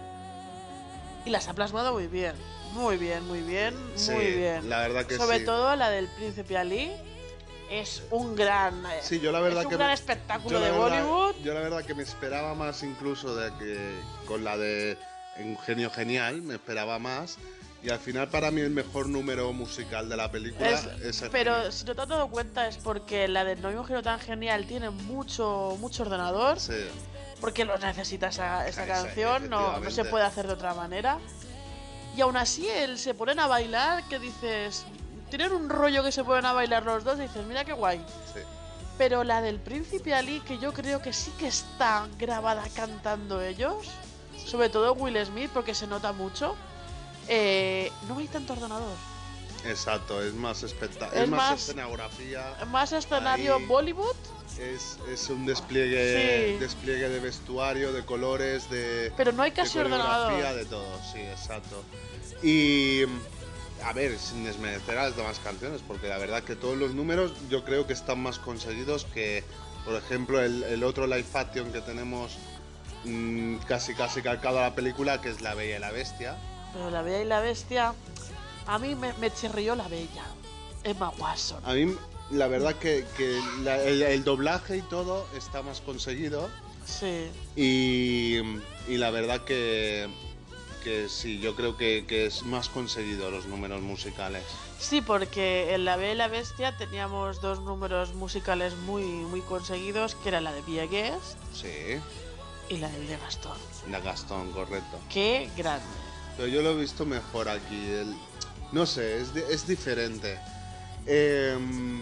Y 1.25 1.29
las 1.29 1.47
ha 1.47 1.53
plasmado 1.53 1.93
muy 1.93 2.07
bien. 2.07 2.35
Muy 2.73 2.97
bien, 2.97 3.25
muy 3.27 3.41
bien, 3.41 3.73
Sí, 3.95 4.11
muy 4.11 4.25
bien. 4.27 4.69
la 4.69 4.79
verdad 4.81 5.05
que 5.05 5.17
Sobre 5.17 5.39
sí. 5.39 5.45
todo 5.45 5.75
la 5.75 5.89
del 5.89 6.07
Príncipe 6.07 6.55
Ali 6.55 6.91
es 7.69 8.03
un 8.11 8.35
gran. 8.35 8.83
Sí, 9.01 9.19
yo 9.19 9.31
la 9.31 9.39
verdad 9.39 9.59
es 9.61 9.65
un 9.65 9.69
que 9.71 9.75
gran 9.77 9.88
me- 9.89 9.93
espectáculo 9.93 10.59
de 10.59 10.71
verdad, 10.71 11.05
Bollywood. 11.05 11.35
yo 11.43 11.53
la 11.53 11.59
verdad 11.61 11.83
que 11.85 11.93
me 11.95 12.03
esperaba 12.03 12.53
más 12.55 12.83
incluso 12.83 13.35
de 13.35 13.51
que 13.57 14.01
con 14.25 14.43
la 14.43 14.57
de 14.57 14.97
Un 15.39 15.57
genio 15.57 15.89
genial, 15.89 16.41
me 16.41 16.55
esperaba 16.55 16.99
más. 16.99 17.38
Y 17.81 17.89
al 17.89 17.99
final 17.99 18.27
para 18.27 18.51
mí 18.51 18.59
el 18.59 18.71
mejor 18.71 19.07
número 19.07 19.53
musical 19.53 20.09
de 20.09 20.17
la 20.17 20.29
película 20.29 20.69
Es- 20.69 20.85
es, 21.01 21.21
el 21.21 21.29
pero 21.29 21.71
si 21.71 21.85
no 21.85 21.95
te 21.95 22.01
has 22.01 22.07
dado 22.09 22.27
cuenta 22.27 22.67
es 22.67 22.75
porque 22.75 23.29
la 23.29 23.45
de 23.45 23.55
No 23.55 23.69
hay 23.69 23.75
un 23.75 23.85
giro 23.85 24.03
tan 24.03 24.19
genial 24.19 24.65
tiene 24.65 24.89
mucho, 24.89 25.77
mucho 25.79 26.03
ordenador. 26.03 26.59
Sí, 26.59 26.73
porque 27.39 27.63
lo 27.63 27.77
necesita 27.77 28.27
esa, 28.27 28.67
esa 28.67 28.85
canción, 28.85 29.49
no, 29.49 29.79
no 29.79 29.89
se 29.91 30.03
puede 30.03 30.25
hacer 30.25 30.45
de 30.45 30.53
otra 30.55 30.73
manera. 30.73 31.19
Y 32.17 32.19
aún 32.21 32.35
así, 32.35 32.67
él 32.67 32.97
se 32.99 33.13
ponen 33.13 33.39
a 33.39 33.47
bailar, 33.47 34.03
que 34.09 34.19
dices, 34.19 34.83
tienen 35.29 35.51
un 35.53 35.69
rollo 35.69 36.03
que 36.03 36.12
se 36.12 36.24
ponen 36.24 36.45
a 36.45 36.53
bailar 36.53 36.83
los 36.83 37.03
dos, 37.03 37.17
y 37.19 37.24
dices, 37.24 37.45
mira 37.45 37.63
qué 37.65 37.74
guay. 37.74 38.00
sí. 38.33 38.41
Pero 38.98 39.24
la 39.24 39.41
del 39.41 39.59
príncipe 39.62 40.13
Ali, 40.13 40.41
que 40.41 40.57
yo 40.57 40.74
creo 40.74 41.01
que 41.01 41.13
sí 41.13 41.31
que 41.39 41.48
está 41.48 42.05
grabada 42.17 42.63
cantando 42.75 43.41
ellos, 43.41 43.88
sobre 44.45 44.67
todo 44.67 44.91
Will 44.93 45.25
Smith, 45.25 45.50
porque 45.53 45.74
se 45.74 45.88
nota 45.88 46.12
mucho, 46.12 46.53
eh, 47.29 47.91
no 48.09 48.17
hay 48.17 48.27
tanto 48.27 48.53
ordenador. 48.53 48.91
Exacto, 49.65 50.21
es 50.21 50.33
más 50.33 50.63
espectacular. 50.63 51.15
Es 51.15 51.24
Es, 51.24 51.29
más, 51.29 51.51
más- 51.51 51.62
escenografía. 51.62 52.55
Más 52.71 52.91
escenario 52.91 53.55
Ahí. 53.55 53.65
Bollywood, 53.67 54.15
Es, 54.59 54.98
es 55.09 55.29
un 55.29 55.45
despliegue, 55.45 56.53
Sí. 56.55 56.59
despliegue 56.59 57.07
de 57.07 57.19
vestuario, 57.21 57.93
de 57.93 58.03
colores, 58.03 58.69
de, 58.69 59.13
pero 59.15 59.31
no 59.31 59.43
hay 59.43 59.51
casi 59.51 59.79
ordenador. 59.79 60.33
de 60.55 60.65
todo, 60.65 60.86
sí, 61.13 61.19
exacto. 61.21 61.83
Y 62.43 63.03
a 63.83 63.93
ver, 63.93 64.17
sin 64.19 64.43
desmerecer 64.43 64.98
a 64.98 65.03
las 65.05 65.15
demás 65.15 65.39
canciones, 65.43 65.81
porque 65.88 66.07
la 66.07 66.17
verdad 66.17 66.43
que 66.43 66.55
todos 66.55 66.77
los 66.77 66.93
números 66.93 67.31
yo 67.50 67.63
creo 67.63 67.88
que 67.88 67.93
están 67.93 68.19
más 68.21 68.39
conseguidos 68.39 69.05
que, 69.05 69.43
por 69.86 69.95
ejemplo, 69.95 70.41
el, 70.41 70.63
el 70.63 70.83
otro 70.83 71.07
live 71.07 71.25
action 71.33 71.71
que 71.71 71.81
tenemos 71.81 72.33
mm, 73.05 73.57
casi 73.67 73.93
casi 73.93 74.21
calcado 74.21 74.59
a 74.59 74.63
la 74.63 74.75
película, 74.75 75.21
que 75.21 75.29
es 75.29 75.41
La 75.41 75.53
Bella 75.55 75.77
y 75.77 75.79
la 75.79 75.91
Bestia. 75.91 76.38
Pero 76.74 76.89
la 76.91 77.01
Bella 77.01 77.21
y 77.21 77.25
la 77.25 77.39
Bestia, 77.39 77.93
a 78.67 78.79
mí 78.79 78.95
me, 78.95 79.13
me 79.13 79.31
chirrió 79.31 79.75
la 79.75 79.88
Bella. 79.88 80.25
Emma 80.83 81.09
Watson. 81.17 81.62
A 81.65 81.74
mí, 81.74 81.93
la 82.31 82.48
verdad 82.48 82.75
que, 82.75 83.05
que 83.17 83.39
la- 83.63 83.81
el, 83.83 84.01
el 84.01 84.24
doblaje 84.24 84.77
y 84.77 84.81
todo 84.83 85.27
está 85.36 85.62
más 85.62 85.81
conseguido. 85.81 86.50
Sí. 86.86 87.27
Y, 87.55 88.38
y 88.88 88.98
la 88.98 89.12
verdad 89.12 89.43
que, 89.43 90.07
que 90.83 91.09
sí, 91.09 91.39
yo 91.39 91.55
creo 91.55 91.77
que, 91.77 92.05
que 92.07 92.25
es 92.25 92.43
más 92.43 92.69
conseguido 92.69 93.29
los 93.31 93.45
números 93.45 93.81
musicales. 93.81 94.43
Sí, 94.79 95.01
porque 95.01 95.74
en 95.74 95.86
La 95.86 95.98
Bella 95.98 96.13
y 96.13 96.17
la 96.17 96.27
Bestia 96.27 96.77
teníamos 96.77 97.41
dos 97.41 97.60
números 97.62 98.13
musicales 98.15 98.75
muy, 98.75 99.03
muy 99.03 99.41
conseguidos, 99.41 100.15
que 100.15 100.30
era 100.30 100.41
la 100.41 100.51
de 100.53 100.62
Via 100.62 100.86
Guest 100.86 101.38
Sí, 101.53 101.67
y 102.69 102.77
la 102.77 102.89
del 102.89 103.08
de 103.08 103.17
Gastón. 103.17 103.58
la 103.89 103.99
Gastón, 103.99 104.51
correcto. 104.51 104.99
Qué 105.12 105.49
grande. 105.58 105.86
Pero 106.38 106.47
yo 106.47 106.62
lo 106.62 106.71
he 106.71 106.75
visto 106.75 107.06
mejor 107.06 107.49
aquí. 107.49 107.75
el- 107.91 108.15
no 108.71 108.86
sé, 108.86 109.19
es, 109.21 109.36
es 109.36 109.67
diferente. 109.67 110.39
Em, 111.06 112.01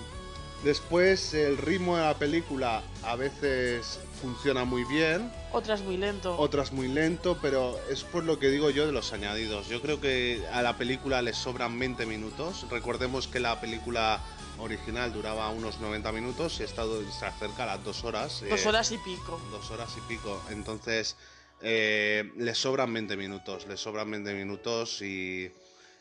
después, 0.63 1.33
el 1.33 1.57
ritmo 1.57 1.95
de 1.95 2.03
la 2.03 2.13
película 2.13 2.83
a 3.03 3.15
veces 3.15 3.99
funciona 4.21 4.65
muy 4.65 4.83
bien. 4.83 5.31
Otras 5.51 5.81
muy 5.81 5.97
lento. 5.97 6.37
otras 6.37 6.71
muy 6.71 6.87
lento, 6.87 7.37
pero 7.41 7.79
es 7.89 8.03
por 8.03 8.23
lo 8.23 8.37
que 8.37 8.49
digo 8.49 8.69
yo 8.69 8.85
de 8.85 8.91
los 8.91 9.13
añadidos. 9.13 9.69
Yo 9.69 9.81
creo 9.81 10.01
que 10.01 10.43
a 10.51 10.61
la 10.61 10.77
película 10.77 11.21
le 11.21 11.33
sobran 11.33 11.79
20 11.79 12.05
minutos. 12.05 12.65
Recordemos 12.69 13.27
que 13.27 13.39
la 13.39 13.59
película 13.61 14.19
original 14.59 15.13
duraba 15.13 15.49
unos 15.49 15.79
90 15.79 16.11
minutos 16.11 16.59
y 16.59 16.63
esta 16.63 16.83
se 17.17 17.25
acerca 17.25 17.63
a 17.63 17.65
las 17.67 17.83
dos 17.83 18.03
horas. 18.03 18.43
Dos 18.49 18.65
eh, 18.65 18.67
horas 18.67 18.91
y 18.91 18.97
pico. 18.97 19.39
dos 19.51 19.71
horas 19.71 19.93
y 19.97 20.01
pico. 20.01 20.41
Entonces, 20.49 21.15
eh, 21.61 22.31
le 22.35 22.53
sobran 22.53 22.93
20 22.93 23.17
minutos, 23.17 23.65
le 23.67 23.77
sobran 23.77 24.11
20 24.11 24.33
minutos 24.33 25.01
y, 25.01 25.51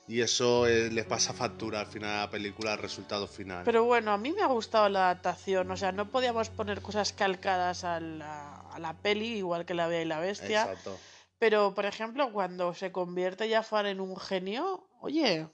y 0.08 0.20
eso 0.20 0.66
eh, 0.66 0.90
le 0.90 1.04
pasa 1.04 1.32
factura 1.32 1.80
al 1.80 1.86
final 1.86 2.10
a 2.10 2.20
la 2.22 2.30
película, 2.30 2.72
al 2.74 2.78
resultado 2.78 3.26
final. 3.26 3.62
Pero 3.64 3.84
bueno, 3.84 4.12
a 4.12 4.18
mí 4.18 4.32
me 4.32 4.42
ha 4.42 4.46
gustado 4.46 4.88
la 4.88 5.10
adaptación. 5.10 5.70
O 5.70 5.76
sea, 5.76 5.92
no 5.92 6.10
podíamos 6.10 6.50
poner 6.50 6.82
cosas 6.82 7.12
calcadas 7.12 7.84
a 7.84 8.00
la, 8.00 8.62
a 8.76 8.78
la 8.78 8.94
peli, 8.94 9.38
igual 9.38 9.64
que 9.64 9.74
La 9.74 9.88
Bella 9.88 10.02
y 10.02 10.04
la 10.04 10.20
Bestia. 10.20 10.62
Exacto. 10.62 10.98
Pero, 11.38 11.74
por 11.74 11.86
ejemplo, 11.86 12.30
cuando 12.32 12.74
se 12.74 12.92
convierte 12.92 13.50
Jafar 13.50 13.86
en 13.86 14.00
un 14.00 14.16
genio, 14.16 14.86
oye, 15.00 15.48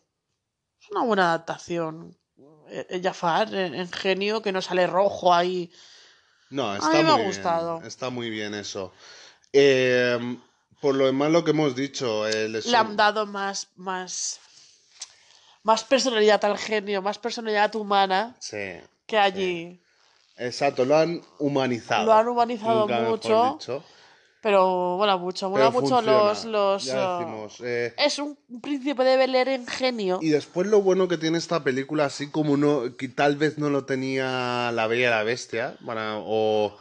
es 0.81 0.91
una 0.91 1.05
buena 1.05 1.29
adaptación. 1.29 2.17
Eh, 2.69 2.87
eh, 2.91 3.01
Jafar 3.03 3.55
en, 3.55 3.75
en 3.75 3.91
genio, 3.91 4.43
que 4.43 4.53
no 4.53 4.61
sale 4.61 4.87
rojo 4.87 5.33
ahí. 5.33 5.71
No, 6.51 6.71
A 6.71 6.77
está 6.77 6.89
mí 6.91 7.03
me 7.05 7.11
ha 7.11 7.17
muy 7.17 7.27
gustado. 7.27 7.77
Bien, 7.79 7.87
está 7.87 8.11
muy 8.11 8.31
bien 8.31 8.55
eso. 8.55 8.93
Eh, 9.53 10.39
por 10.81 10.95
lo 10.97 11.07
demás, 11.07 11.31
lo 11.31 11.45
que 11.45 11.53
hemos 11.53 11.77
dicho, 11.77 12.27
eh, 12.27 12.49
le 12.49 12.61
Le 12.61 12.77
han 12.77 12.97
dado 12.97 13.27
más, 13.27 13.69
más, 13.77 14.41
más 15.63 15.85
personalidad 15.85 16.45
al 16.45 16.59
genio, 16.59 17.03
más 17.03 17.19
personalidad 17.19 17.75
humana 17.77 18.35
Sí, 18.41 18.81
que 19.07 19.19
allí. 19.19 19.82
Exacto, 20.47 20.85
lo 20.85 20.97
han 20.97 21.21
humanizado. 21.39 22.07
Lo 22.07 22.13
han 22.13 22.29
humanizado 22.29 22.81
Nunca 22.81 23.01
mucho. 23.01 23.85
Pero 24.43 24.97
mola 24.99 25.17
mucho, 25.17 25.49
mola 25.51 25.71
mucho 25.71 26.03
los... 26.03 26.45
los 26.47 26.85
ya 26.85 27.19
decimos, 27.19 27.61
eh, 27.63 27.95
es 27.97 28.19
un 28.19 28.37
príncipe 28.61 29.05
de 29.05 29.17
Bel 29.17 29.37
Air 29.37 29.49
en 29.51 29.67
genio. 29.69 30.19
Y 30.21 30.31
después 30.31 30.67
lo 30.67 30.83
bueno 30.83 31.07
que 31.07 31.17
tiene 31.17 31.39
esta 31.39 31.63
película, 31.63 32.07
así 32.07 32.29
como 32.29 32.57
no, 32.57 32.97
que 32.97 33.09
tal 33.09 33.37
vez 33.37 33.59
no 33.59 33.71
lo 33.71 33.85
tenía 33.85 34.73
La 34.73 34.89
Bella 34.89 35.07
y 35.07 35.11
la 35.11 35.23
Bestia, 35.23 35.77
bueno, 35.81 36.25
o 36.27 36.77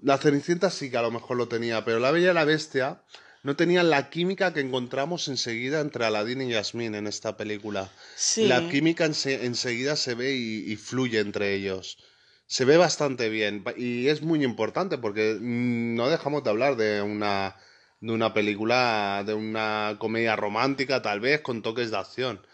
La 0.00 0.16
Cenicienta 0.16 0.70
sí 0.70 0.90
que 0.90 0.96
a 0.96 1.02
lo 1.02 1.10
mejor 1.10 1.36
lo 1.36 1.48
tenía, 1.48 1.84
pero 1.84 1.98
La 1.98 2.10
Bella 2.12 2.30
y 2.30 2.34
la 2.34 2.44
Bestia 2.46 3.02
no 3.42 3.56
tenían 3.56 3.90
la 3.90 4.08
química 4.08 4.54
que 4.54 4.60
encontramos 4.60 5.28
enseguida 5.28 5.80
entre 5.80 6.06
Aladdin 6.06 6.40
y 6.40 6.48
Yasmín 6.52 6.94
en 6.94 7.06
esta 7.06 7.36
película. 7.36 7.90
Sí. 8.16 8.46
La 8.48 8.70
química 8.70 9.04
ense- 9.06 9.40
enseguida 9.42 9.96
se 9.96 10.14
ve 10.14 10.32
y, 10.34 10.72
y 10.72 10.76
fluye 10.76 11.20
entre 11.20 11.54
ellos. 11.54 11.98
Se 12.46 12.64
ve 12.64 12.76
bastante 12.76 13.28
bien 13.28 13.64
y 13.76 14.08
es 14.08 14.22
muy 14.22 14.44
importante 14.44 14.98
porque 14.98 15.36
mm, 15.40 15.96
no 15.96 16.08
dejamos 16.08 16.44
de 16.44 16.50
hablar 16.50 16.76
de 16.76 17.02
una, 17.02 17.56
de 18.00 18.12
una 18.12 18.32
película, 18.34 19.24
de 19.26 19.34
una 19.34 19.96
comedia 19.98 20.36
romántica 20.36 21.02
tal 21.02 21.20
vez 21.20 21.40
con 21.40 21.62
toques 21.62 21.90
de 21.90 21.98
acción, 21.98 22.46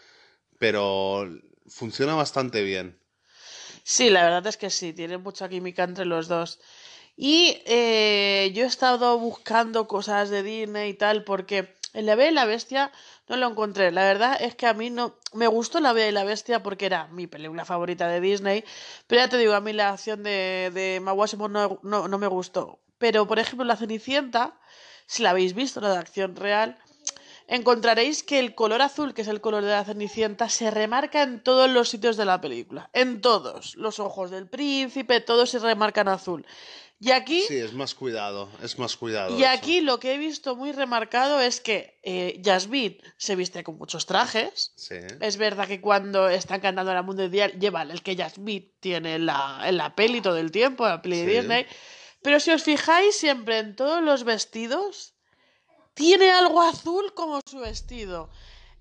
pero 0.57 1.29
funciona 1.67 2.15
bastante 2.15 2.63
bien. 2.63 2.99
Sí, 3.83 4.09
la 4.09 4.23
verdad 4.23 4.47
es 4.47 4.57
que 4.57 4.69
sí, 4.69 4.93
tiene 4.93 5.17
mucha 5.17 5.49
química 5.49 5.83
entre 5.83 6.05
los 6.05 6.27
dos. 6.27 6.59
Y 7.15 7.61
eh, 7.65 8.51
yo 8.55 8.63
he 8.63 8.67
estado 8.67 9.19
buscando 9.19 9.87
cosas 9.87 10.29
de 10.29 10.41
Disney 10.41 10.91
y 10.91 10.93
tal, 10.95 11.23
porque 11.23 11.75
en 11.93 12.05
La 12.05 12.15
Bella 12.15 12.31
y 12.31 12.33
la 12.33 12.45
Bestia 12.45 12.91
no 13.27 13.37
lo 13.37 13.47
encontré. 13.47 13.91
La 13.91 14.03
verdad 14.03 14.37
es 14.39 14.55
que 14.55 14.65
a 14.65 14.73
mí 14.73 14.89
no. 14.89 15.15
Me 15.33 15.47
gustó 15.47 15.79
La 15.79 15.93
Bella 15.93 16.09
y 16.09 16.11
la 16.11 16.23
Bestia 16.23 16.63
porque 16.63 16.85
era 16.85 17.07
mi 17.07 17.27
película 17.27 17.65
favorita 17.65 18.07
de 18.07 18.19
Disney. 18.19 18.63
Pero 19.07 19.21
ya 19.21 19.29
te 19.29 19.37
digo, 19.37 19.53
a 19.53 19.61
mí 19.61 19.73
la 19.73 19.89
acción 19.89 20.23
de, 20.23 20.71
de 20.73 21.01
no, 21.01 21.79
no, 21.83 22.07
no 22.07 22.17
me 22.17 22.27
gustó. 22.27 22.79
Pero, 22.97 23.27
por 23.27 23.39
ejemplo, 23.39 23.65
La 23.65 23.75
Cenicienta, 23.75 24.59
si 25.05 25.23
la 25.23 25.31
habéis 25.31 25.53
visto, 25.53 25.81
la 25.81 25.91
de 25.91 25.97
acción 25.97 26.35
real, 26.35 26.77
encontraréis 27.47 28.23
que 28.23 28.39
el 28.39 28.55
color 28.55 28.81
azul, 28.81 29.13
que 29.13 29.23
es 29.23 29.27
el 29.27 29.41
color 29.41 29.63
de 29.63 29.71
la 29.71 29.83
Cenicienta, 29.83 30.49
se 30.49 30.71
remarca 30.71 31.21
en 31.21 31.43
todos 31.43 31.69
los 31.69 31.89
sitios 31.89 32.17
de 32.17 32.25
la 32.25 32.39
película. 32.39 32.89
En 32.93 33.21
todos. 33.21 33.75
Los 33.75 33.99
ojos 33.99 34.31
del 34.31 34.47
príncipe, 34.47 35.19
todos 35.19 35.49
se 35.49 35.59
remarcan 35.59 36.07
azul. 36.07 36.45
Y 37.05 37.11
aquí, 37.11 37.41
Sí, 37.49 37.57
es 37.57 37.73
más 37.73 37.93
cuidado, 37.95 38.49
es 38.63 38.79
más 38.79 38.95
cuidado. 38.95 39.37
y 39.37 39.43
eso. 39.43 39.51
aquí 39.51 39.81
lo 39.81 39.99
que 39.99 40.13
he 40.13 40.17
visto 40.17 40.55
muy 40.55 40.71
remarcado 40.71 41.41
es 41.41 41.59
que 41.59 41.99
eh, 42.01 42.37
Yasmín 42.41 42.97
se 43.17 43.35
viste 43.35 43.61
con 43.61 43.77
muchos 43.77 44.05
trajes. 44.05 44.71
Sí. 44.77 44.95
Es 45.19 45.35
verdad 45.35 45.67
que 45.67 45.81
cuando 45.81 46.29
están 46.29 46.61
cantando 46.61 46.93
la 46.93 47.01
mundial 47.01 47.59
llevan 47.59 47.91
el 47.91 48.01
que 48.01 48.15
Yasmín 48.15 48.71
tiene 48.79 49.15
en 49.15 49.25
la, 49.25 49.63
en 49.65 49.75
la 49.75 49.93
peli 49.95 50.21
todo 50.21 50.37
el 50.37 50.49
tiempo, 50.51 50.85
en 50.85 50.91
la 50.91 51.01
peli 51.01 51.25
de. 51.25 51.39
Disney. 51.41 51.65
Pero 52.21 52.39
si 52.39 52.51
os 52.51 52.63
fijáis, 52.63 53.17
siempre 53.17 53.57
en 53.59 53.75
todos 53.75 54.01
los 54.01 54.23
vestidos 54.23 55.13
tiene 55.95 56.31
algo 56.31 56.61
azul 56.61 57.13
como 57.13 57.41
su 57.45 57.59
vestido. 57.59 58.29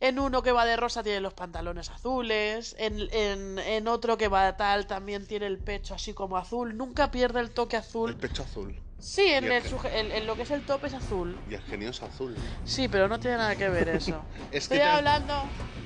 En 0.03 0.19
uno 0.19 0.43
que 0.43 0.51
va 0.51 0.65
de 0.65 0.77
rosa 0.77 1.05
tiene 1.05 1.21
los 1.21 1.33
pantalones 1.33 1.89
azules. 1.89 2.75
En, 2.77 2.99
en, 3.13 3.61
en 3.61 3.87
otro 3.87 4.19
que 4.19 4.27
va 4.27 4.57
tal 4.57 4.89
también 4.89 5.27
tiene 5.29 5.47
el 5.47 5.59
pecho 5.59 5.95
así 5.95 6.13
como 6.13 6.37
azul. 6.37 6.77
Nunca 6.77 7.13
pierde 7.13 7.39
el 7.39 7.51
toque 7.53 7.77
El 7.77 7.83
azul. 7.83 8.17
pecho 8.17 8.43
azul. 8.43 8.75
Sí, 8.99 9.23
en, 9.29 9.45
el 9.45 9.53
el 9.53 9.65
en- 9.95 10.11
en 10.13 10.27
lo 10.27 10.35
que 10.35 10.43
es 10.43 10.51
el 10.51 10.63
tope 10.63 10.89
es 10.89 10.95
azul. 10.95 11.39
Y 11.49 11.55
el 11.55 11.61
genio 11.63 11.91
es 11.91 12.03
azul. 12.03 12.37
Sí, 12.65 12.89
pero 12.89 13.07
no 13.07 13.21
tiene 13.21 13.37
nada 13.37 13.55
que 13.55 13.69
ver 13.69 13.89
eso. 13.91 14.21
Es 14.51 14.67
que 14.67 14.75
Estoy 14.75 14.81
hablando. 14.81 15.35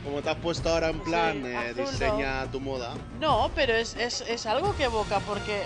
Como 0.02 0.22
te 0.22 0.30
has 0.30 0.36
puesto 0.36 0.70
ahora 0.70 0.88
en 0.88 0.96
Sí, 0.96 1.10
plan, 1.10 1.44
eh, 1.44 1.56
azul, 1.58 1.76
¿no? 1.84 1.90
diseña 1.90 2.50
tu 2.50 2.60
moda. 2.60 2.94
No, 3.20 3.50
pero 3.54 3.74
es, 3.74 3.96
es, 3.96 4.22
es 4.22 4.46
algo 4.46 4.74
que 4.76 4.84
evoca 4.84 5.20
porque, 5.20 5.62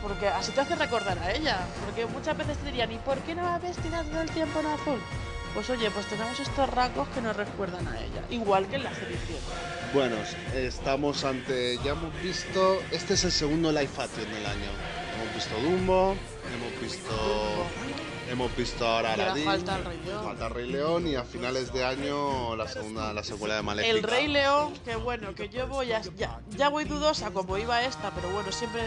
porque 0.00 0.28
así 0.28 0.52
te 0.52 0.60
hace 0.60 0.76
recordar 0.76 1.18
a 1.18 1.32
ella. 1.32 1.58
Porque 1.84 2.06
muchas 2.06 2.36
veces 2.38 2.56
te 2.58 2.66
dirían, 2.66 2.92
¿y 2.92 2.98
por 2.98 3.18
qué 3.22 3.34
no 3.34 3.42
va 3.42 3.58
vestida 3.58 4.04
todo 4.04 4.20
el 4.22 4.30
tiempo 4.30 4.60
en 4.60 4.66
azul? 4.66 5.00
Pues 5.54 5.68
oye, 5.70 5.90
pues 5.90 6.06
tenemos 6.06 6.38
estos 6.38 6.70
rasgos 6.70 7.08
que 7.08 7.20
nos 7.20 7.36
recuerdan 7.36 7.86
a 7.88 7.98
ella. 7.98 8.22
Igual 8.30 8.66
que 8.68 8.76
en 8.76 8.84
la 8.84 8.90
Cenicienta. 8.90 9.54
Bueno, 9.92 10.16
estamos 10.54 11.24
ante. 11.24 11.78
Ya 11.84 11.92
hemos 11.92 12.22
visto. 12.22 12.80
Este 12.90 13.14
es 13.14 13.24
el 13.24 13.32
segundo 13.32 13.72
live 13.72 13.90
action 13.98 14.32
del 14.32 14.46
año. 14.46 14.70
Hemos 15.16 15.34
visto 15.34 15.54
Dumbo, 15.60 16.16
hemos 16.54 16.80
visto. 16.80 17.66
Hemos 18.30 18.56
visto 18.56 18.86
ahora 18.86 19.14
Aladdin, 19.14 19.44
falta 19.44 19.76
el 19.76 19.84
Rey 19.84 20.00
León. 20.04 20.24
falta 20.24 20.46
el 20.46 20.54
Rey 20.54 20.70
León 20.70 21.06
y 21.08 21.16
a 21.16 21.24
finales 21.24 21.72
de 21.72 21.84
año 21.84 22.54
la 22.54 22.68
segunda, 22.68 23.12
la 23.12 23.24
secuela 23.24 23.56
de 23.56 23.62
Maléfica. 23.62 23.96
El 23.96 24.04
Rey 24.04 24.28
León, 24.28 24.72
que 24.84 24.94
bueno, 24.94 25.34
que 25.34 25.48
yo 25.48 25.66
voy 25.66 25.90
a, 25.92 26.00
ya, 26.16 26.38
ya 26.50 26.68
voy 26.68 26.84
dudosa 26.84 27.32
como 27.32 27.58
iba 27.58 27.82
esta, 27.82 28.12
pero 28.12 28.30
bueno, 28.30 28.52
siempre 28.52 28.82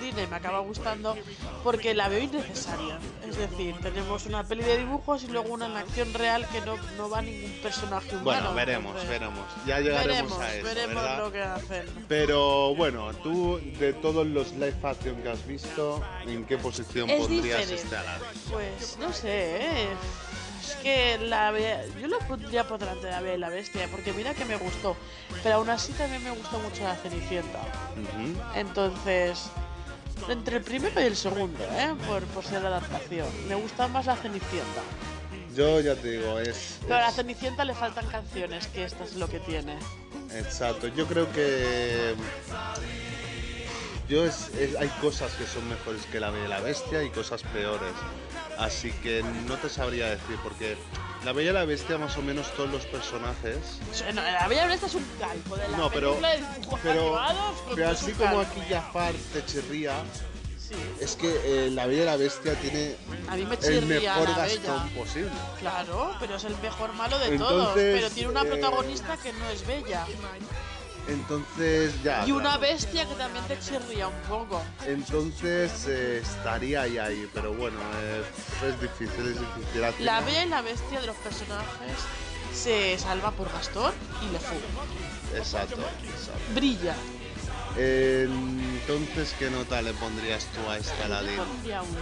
Disney 0.00 0.26
me 0.26 0.36
acaba 0.36 0.60
gustando 0.60 1.16
porque 1.62 1.94
la 1.94 2.08
veo 2.08 2.20
innecesaria. 2.20 2.98
Es 3.28 3.36
decir, 3.36 3.76
tenemos 3.82 4.26
una 4.26 4.44
peli 4.44 4.64
de 4.64 4.78
dibujos 4.78 5.24
y 5.24 5.28
luego 5.28 5.52
una 5.52 5.66
en 5.66 5.76
acción 5.76 6.12
real 6.14 6.46
que 6.48 6.60
no, 6.62 6.76
no 6.96 7.10
va 7.10 7.22
ningún 7.22 7.52
personaje 7.62 8.10
humano. 8.16 8.24
Bueno, 8.24 8.54
veremos, 8.54 8.86
entonces, 8.90 9.10
veremos. 9.10 9.44
Ya 9.66 9.80
llegaremos 9.80 10.06
Veremos, 10.08 10.40
a 10.40 10.54
eso, 10.54 10.64
veremos 10.66 10.94
¿verdad? 11.02 11.18
lo 11.18 11.32
que 11.32 11.42
hacen. 11.42 11.86
Pero 12.08 12.74
bueno, 12.74 13.12
tú 13.22 13.60
de 13.78 13.92
todos 13.92 14.26
los 14.26 14.52
live 14.52 14.76
action 14.82 15.16
que 15.22 15.28
has 15.30 15.46
visto, 15.46 16.02
¿en 16.26 16.44
qué 16.44 16.58
posición 16.58 17.10
Es 17.10 17.28
diferente. 17.28 17.74
este 17.74 17.96
Aladdin? 17.96 18.40
Pues 18.50 18.96
no 18.98 19.12
sé, 19.12 19.56
¿eh? 19.56 19.88
Es 20.60 20.74
que 20.76 21.18
la 21.18 21.52
yo 21.98 22.08
lo 22.08 22.18
pondría 22.20 22.66
por 22.68 22.78
delante 22.78 23.06
de 23.06 23.12
la 23.12 23.20
Bella 23.22 23.34
y 23.36 23.38
la 23.38 23.48
Bestia, 23.48 23.88
porque 23.90 24.12
mira 24.12 24.34
que 24.34 24.44
me 24.44 24.56
gustó. 24.56 24.96
Pero 25.42 25.56
aún 25.56 25.70
así 25.70 25.92
también 25.92 26.22
me 26.22 26.30
gustó 26.30 26.58
mucho 26.58 26.82
la 26.82 26.94
Cenicienta. 26.94 27.60
Entonces, 28.54 29.50
entre 30.28 30.56
el 30.58 30.62
primero 30.62 31.00
y 31.00 31.04
el 31.04 31.16
segundo, 31.16 31.64
¿eh? 31.72 31.94
Por, 32.06 32.22
por 32.24 32.44
ser 32.44 32.64
adaptación. 32.64 33.26
Me 33.48 33.54
gusta 33.54 33.88
más 33.88 34.06
la 34.06 34.16
Cenicienta. 34.16 34.82
Yo 35.54 35.80
ya 35.80 35.94
te 35.96 36.10
digo, 36.12 36.38
es. 36.38 36.78
Pero 36.82 36.96
a 36.96 37.00
la 37.00 37.08
es- 37.08 37.14
Cenicienta 37.16 37.64
le 37.64 37.74
faltan 37.74 38.06
canciones, 38.08 38.66
que 38.68 38.84
esta 38.84 39.04
es 39.04 39.16
lo 39.16 39.28
que 39.28 39.40
tiene. 39.40 39.76
Exacto, 40.34 40.88
yo 40.88 41.06
creo 41.06 41.30
que. 41.32 42.14
Yo 44.08 44.24
es, 44.24 44.48
es- 44.58 44.76
hay 44.76 44.88
cosas 45.00 45.32
que 45.32 45.46
son 45.46 45.68
mejores 45.68 46.02
que 46.06 46.18
la 46.20 46.30
la 46.30 46.60
Bestia 46.60 47.02
y 47.02 47.10
cosas 47.10 47.42
peores. 47.42 47.92
Así 48.58 48.90
que 49.02 49.22
no 49.46 49.56
te 49.56 49.68
sabría 49.68 50.06
decir, 50.10 50.36
porque 50.42 50.76
la 51.24 51.32
Bella 51.32 51.50
y 51.50 51.54
la 51.54 51.64
Bestia, 51.64 51.98
más 51.98 52.16
o 52.16 52.22
menos 52.22 52.50
todos 52.54 52.70
los 52.70 52.86
personajes. 52.86 53.56
No, 54.14 54.22
la 54.22 54.46
Bella 54.48 54.62
y 54.62 54.66
la 54.66 54.72
Bestia 54.72 54.88
es 54.88 54.94
un 54.94 55.06
calco 55.18 55.56
de 55.56 55.68
la 55.68 55.76
No, 55.76 55.90
pero- 55.90 56.14
de 56.14 56.38
Pero, 56.82 57.20
pero 57.74 57.90
así 57.90 58.12
como 58.12 58.40
aquí 58.40 58.60
Jafar 58.70 59.12
te 59.32 59.44
chirría, 59.44 59.92
Sí. 60.68 60.74
es 61.00 61.16
que 61.16 61.28
eh, 61.66 61.70
la 61.70 61.86
Bella 61.86 62.02
y 62.02 62.06
la 62.06 62.16
Bestia 62.16 62.54
tiene 62.60 62.94
me 63.26 63.66
el 63.66 63.86
mejor 63.86 64.26
Gastón 64.36 64.62
Bella. 64.84 64.88
posible. 64.96 65.30
Claro, 65.58 66.14
pero 66.20 66.36
es 66.36 66.44
el 66.44 66.56
mejor 66.58 66.92
malo 66.92 67.18
de 67.18 67.38
todos. 67.38 67.68
Entonces, 67.68 67.94
Pero 68.00 68.10
tiene 68.10 68.28
una 68.28 68.42
eh, 68.42 68.46
protagonista 68.46 69.16
que 69.16 69.32
no 69.32 69.48
es 69.48 69.66
bella. 69.66 70.04
Entonces, 71.08 72.02
ya. 72.02 72.26
Y 72.26 72.32
una 72.32 72.56
claro. 72.56 72.60
bestia 72.60 73.06
que 73.06 73.14
también 73.14 73.44
te 73.46 73.58
chirría 73.58 74.08
un 74.08 74.20
poco. 74.28 74.62
Entonces 74.86 75.86
eh, 75.88 76.20
estaría 76.22 76.82
ahí, 76.82 76.98
ahí, 76.98 77.28
pero 77.32 77.54
bueno, 77.54 77.78
eh, 78.02 78.22
es 78.68 78.80
difícil, 78.80 79.26
es 79.26 79.40
difícil. 79.40 80.04
La 80.04 80.20
bella 80.20 80.44
y 80.44 80.48
la 80.48 80.60
bestia 80.60 81.00
de 81.00 81.06
los 81.06 81.16
personajes 81.16 81.96
se 82.54 82.98
salva 82.98 83.30
por 83.30 83.50
Gastón 83.50 83.92
y 84.22 84.32
Le 84.32 84.38
Fou. 84.38 84.58
Exacto, 85.36 85.76
exacto. 86.04 86.54
Brilla. 86.54 86.94
Eh, 87.76 88.28
entonces, 88.28 89.34
¿qué 89.38 89.50
nota 89.50 89.80
le 89.80 89.92
pondrías 89.94 90.44
tú 90.46 90.68
a 90.68 90.78
este 90.78 90.96
Yo 90.98 91.04
Aladdin? 91.04 91.36
pondría 91.36 91.82
un 91.82 91.96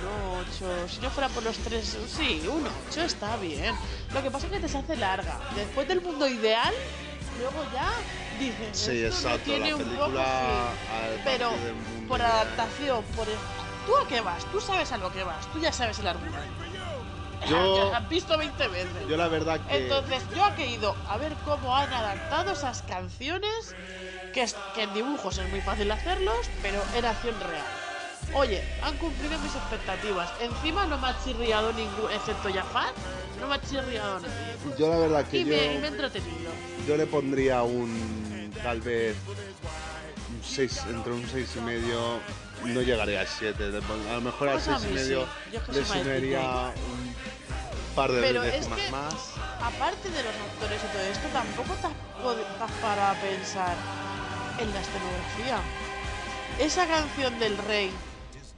8. 0.51 0.89
Si 0.89 1.01
yo 1.01 1.11
fuera 1.11 1.29
por 1.29 1.43
los 1.43 1.57
tres, 1.59 1.97
sí, 2.09 2.43
un 2.49 2.67
8 2.91 3.03
está 3.03 3.37
bien. 3.37 3.75
Lo 4.15 4.23
que 4.23 4.31
pasa 4.31 4.47
es 4.47 4.53
que 4.53 4.61
te 4.61 4.69
se 4.69 4.79
hace 4.79 4.97
larga. 4.97 5.39
Después 5.55 5.87
del 5.87 6.01
mundo 6.01 6.27
ideal, 6.27 6.73
luego 7.39 7.63
ya 7.75 7.91
Sí, 8.73 9.05
exacto, 9.05 9.39
tiene 9.45 9.71
la 9.73 9.77
película 9.79 10.07
poco, 10.07 10.13
sí. 10.13 10.93
al 10.93 11.21
Pero 11.25 11.51
mundo 11.51 12.09
por 12.09 12.23
adaptación, 12.23 13.05
por. 13.17 13.27
¿Tú 13.27 13.93
a 14.05 14.09
qué 14.09 14.21
vas? 14.21 14.45
Tú 14.51 14.61
sabes 14.61 14.91
a 14.93 14.99
lo 14.99 15.13
que 15.13 15.23
vas. 15.25 15.47
Tú 15.53 15.61
ya 15.61 15.73
sabes 15.73 15.99
el 16.01 16.07
argumento. 16.09 16.39
Yo- 17.49 17.91
Ya 17.91 17.97
has 17.99 18.09
visto 18.09 18.37
20 18.37 18.69
veces. 18.69 19.09
Yo 19.09 19.17
la 19.17 19.29
verdad 19.29 19.61
que... 19.61 19.77
Entonces, 19.77 20.23
yo 20.35 20.43
he 20.59 20.67
ido 20.67 20.97
a 21.09 21.17
ver 21.19 21.33
cómo 21.45 21.77
han 21.77 21.93
adaptado 21.93 22.53
esas 22.53 22.83
canciones, 22.83 23.77
que, 24.33 24.43
es- 24.43 24.57
que 24.75 24.83
en 24.83 24.93
dibujos 24.95 25.39
es 25.39 25.49
muy 25.51 25.61
fácil 25.61 25.91
hacerlos, 25.93 26.35
pero 26.63 26.83
en 26.97 27.05
acción 27.05 27.35
real. 27.39 27.65
Oye, 28.35 28.65
han 28.83 28.97
cumplido 28.97 29.39
mis 29.39 29.55
expectativas. 29.55 30.29
Encima 30.41 30.85
no 30.87 30.99
me 30.99 31.07
ha 31.09 31.17
chirriado 31.23 31.73
ningún, 31.73 32.11
excepto 32.11 32.53
Jafar, 32.53 32.93
no 33.41 33.47
me 33.47 33.55
ha 33.55 33.61
chirriado 33.63 34.19
nadie. 34.19 34.77
Yo 34.77 34.89
la 34.89 34.97
verdad 34.97 35.25
que 35.27 35.39
Y 35.39 35.45
yo, 35.45 35.57
me, 35.57 35.75
y 35.75 35.79
me 35.79 35.85
he 35.85 35.91
entretenido. 35.91 36.51
yo 36.89 36.97
le 36.97 37.07
pondría 37.07 37.63
un... 37.63 38.26
tal 38.63 38.81
vez... 38.81 39.17
Un 40.29 40.43
6, 40.45 40.83
entre 40.89 41.13
un 41.13 41.27
6 41.29 41.49
y 41.57 41.61
medio... 41.61 42.21
No 42.65 42.81
llegaría 42.83 43.21
al 43.21 43.29
7, 43.29 43.65
a 43.65 44.15
lo 44.15 44.21
mejor 44.23 44.49
al 44.49 44.55
Pues 44.55 44.69
a 44.69 44.79
6 44.79 44.91
y 44.91 44.95
mí 44.95 44.99
sí, 44.99 45.05
medio 45.05 45.29
le 45.73 45.85
sumaría 45.85 46.41
un 46.75 47.95
par 47.95 48.11
de 48.13 48.21
Pero 48.23 48.43
es 48.45 48.53
décimas 48.55 48.81
que- 48.81 48.91
más. 48.91 49.15
Aparte 49.63 50.11
de 50.11 50.23
los 50.23 50.35
actores 50.35 50.81
y 50.83 50.87
todo 50.93 51.03
esto, 51.03 51.29
tampoco 51.33 51.75
te 51.75 51.87
has, 51.87 51.93
pod- 52.25 52.57
te 52.59 52.65
has 52.65 52.73
parado 52.81 53.17
a 53.17 53.21
pensar 53.21 53.77
en 54.59 54.73
la 54.73 54.81
escenografía. 54.81 55.61
Esa 56.59 56.87
canción 56.89 57.39
del 57.39 57.59
rey, 57.59 57.91